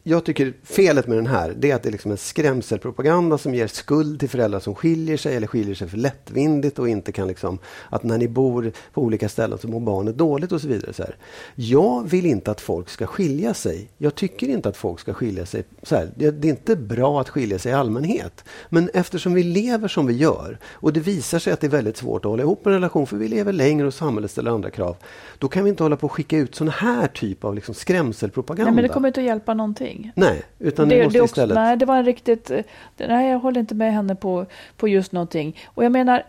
[0.06, 3.54] jag tycker felet med den här det är att det är liksom en skrämselpropaganda som
[3.54, 7.28] ger skuld till föräldrar som skiljer sig eller skiljer sig för lättvindigt och inte kan
[7.28, 7.58] liksom
[7.90, 10.92] att när ni bor på olika ställen så mår barnet dåligt och så vidare.
[10.92, 11.16] Så här.
[11.54, 13.88] Jag vill inte att folk ska skilja sig.
[13.98, 15.64] Jag tycker inte att folk ska skilja sig.
[15.82, 16.08] Så här.
[16.16, 18.44] Det det är inte bra att skilja sig i allmänhet.
[18.68, 21.96] Men eftersom vi lever som vi gör och det visar sig att det är väldigt
[21.96, 24.96] svårt att hålla ihop en relation för vi lever längre och samhället ställer andra krav.
[25.38, 28.70] Då kan vi inte hålla på att skicka ut sån här typ av liksom skrämselpropaganda.
[28.70, 29.93] Nej, men det kommer inte att hjälpa någonting.
[30.14, 31.54] Nej, utan det, måste det också, istället...
[31.54, 32.50] Nej, det var en riktigt...
[32.50, 32.60] eh,
[32.96, 35.58] Nej, jag håller inte med henne på, på just någonting.
[35.66, 36.22] Och jag menar,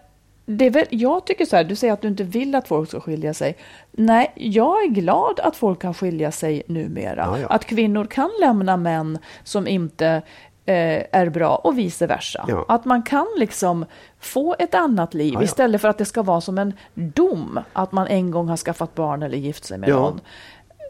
[0.45, 2.89] det är väl, jag tycker så här, du säger att du inte vill att folk
[2.89, 3.57] ska skilja sig.
[3.91, 7.23] Nej, jag är glad att folk kan skilja sig numera.
[7.25, 7.47] Ja, ja.
[7.47, 10.21] Att kvinnor kan lämna män som inte
[10.65, 12.45] eh, är bra och vice versa.
[12.47, 12.65] Ja.
[12.67, 13.85] Att man kan liksom
[14.19, 18.07] få ett annat liv istället för att det ska vara som en dom att man
[18.07, 20.21] en gång har skaffat barn eller gift sig med någon.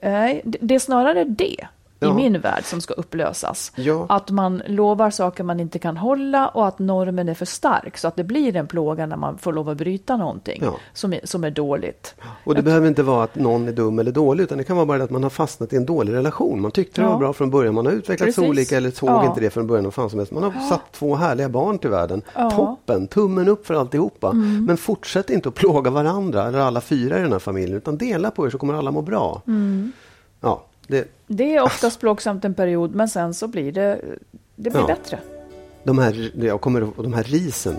[0.01, 1.67] Nej, det är snarare det
[2.05, 2.13] i Ja.
[2.15, 3.71] min värld som ska upplösas.
[3.75, 4.05] Ja.
[4.09, 8.07] Att man lovar saker man inte kan hålla och att normen är för stark så
[8.07, 10.75] att det blir en plåga när man får lov att bryta någonting Ja.
[10.93, 12.15] som, är, som är dåligt.
[12.43, 14.85] Och det behöver inte vara att någon är dum eller dålig utan det kan vara
[14.85, 16.61] bara att man har fastnat i en dålig relation.
[16.61, 18.49] Man tyckte det var bra från början, man har utvecklats Precis.
[18.49, 19.83] olika eller såg inte det från början.
[19.83, 20.31] Vad fan som helst.
[20.31, 22.21] Man har satt två härliga barn till världen.
[22.35, 22.51] Mm.
[22.51, 24.31] Toppen, tummen upp för alltihopa.
[24.67, 28.31] Men fortsätt inte att plåga varandra eller alla fyra i den här familjen utan dela
[28.31, 29.41] på er så kommer alla må bra.
[29.47, 29.91] Mm.
[30.41, 34.01] Ja, det, Det är oftast plågsamt en period men sen så blir det,
[34.55, 34.87] det blir Ja.
[34.87, 35.19] bättre.
[35.83, 37.75] de, här, jag kommer, de här risen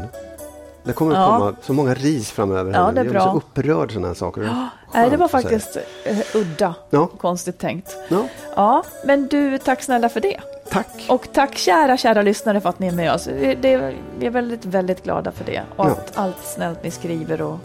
[0.84, 1.38] Det kommer att Ja.
[1.38, 2.72] komma så många ris framöver.
[2.72, 3.22] Ja, det är Jag bra.
[3.24, 4.68] så upprörd sådana här saker.
[4.94, 6.74] Nej, det var att faktiskt eh, udda.
[6.90, 7.06] Ja.
[7.06, 7.96] Konstigt tänkt.
[8.08, 8.24] Ja,
[8.56, 10.40] Ja, men du, tack snälla för det.
[10.70, 11.06] tack.
[11.08, 13.24] Och tack kära, kära lyssnare för att ni är med oss.
[13.60, 15.62] Det, vi är väldigt, väldigt glada för det.
[15.76, 15.90] Och Ja.
[15.90, 17.58] att allt snällt ni skriver och,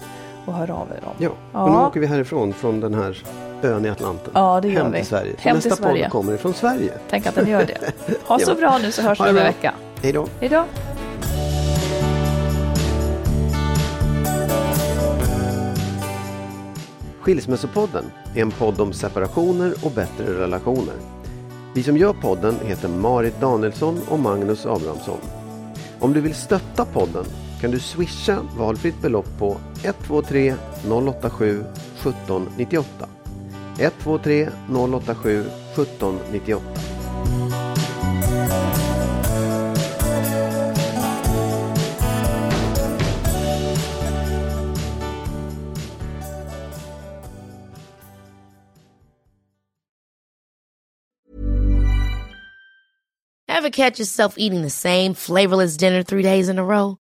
[0.45, 1.13] och hör av er om.
[1.17, 1.63] Ja, Ja.
[1.63, 3.23] och nu åker vi härifrån från den här
[3.63, 4.31] ön i Atlanten.
[4.35, 4.97] Ja, det gör Hem vi.
[4.97, 5.35] till Sverige.
[5.37, 6.03] Hem till nästa Sverige.
[6.03, 6.93] podd kommer ifrån Sverige.
[7.09, 7.77] Tänk att den gör det.
[8.27, 8.55] Ha så Ja.
[8.55, 9.73] bra nu så hörs vi om en vecka.
[10.01, 10.27] Hej då.
[10.39, 10.63] Hej då.
[17.21, 20.93] Skilsmässopodden är en podd om separationer och bättre relationer.
[21.73, 25.17] Vi som gör podden heter Marit Danielsson och Magnus Abrahamsson.
[25.99, 27.25] Om du vill stötta podden
[27.61, 31.63] kan du swisha valfritt belopp på 123 087
[32.03, 32.85] 1798.
[33.77, 35.45] 123 087
[35.75, 36.61] 1798.
[53.47, 57.00] Ever catch yourself eating the same flavorless dinner three days in a row?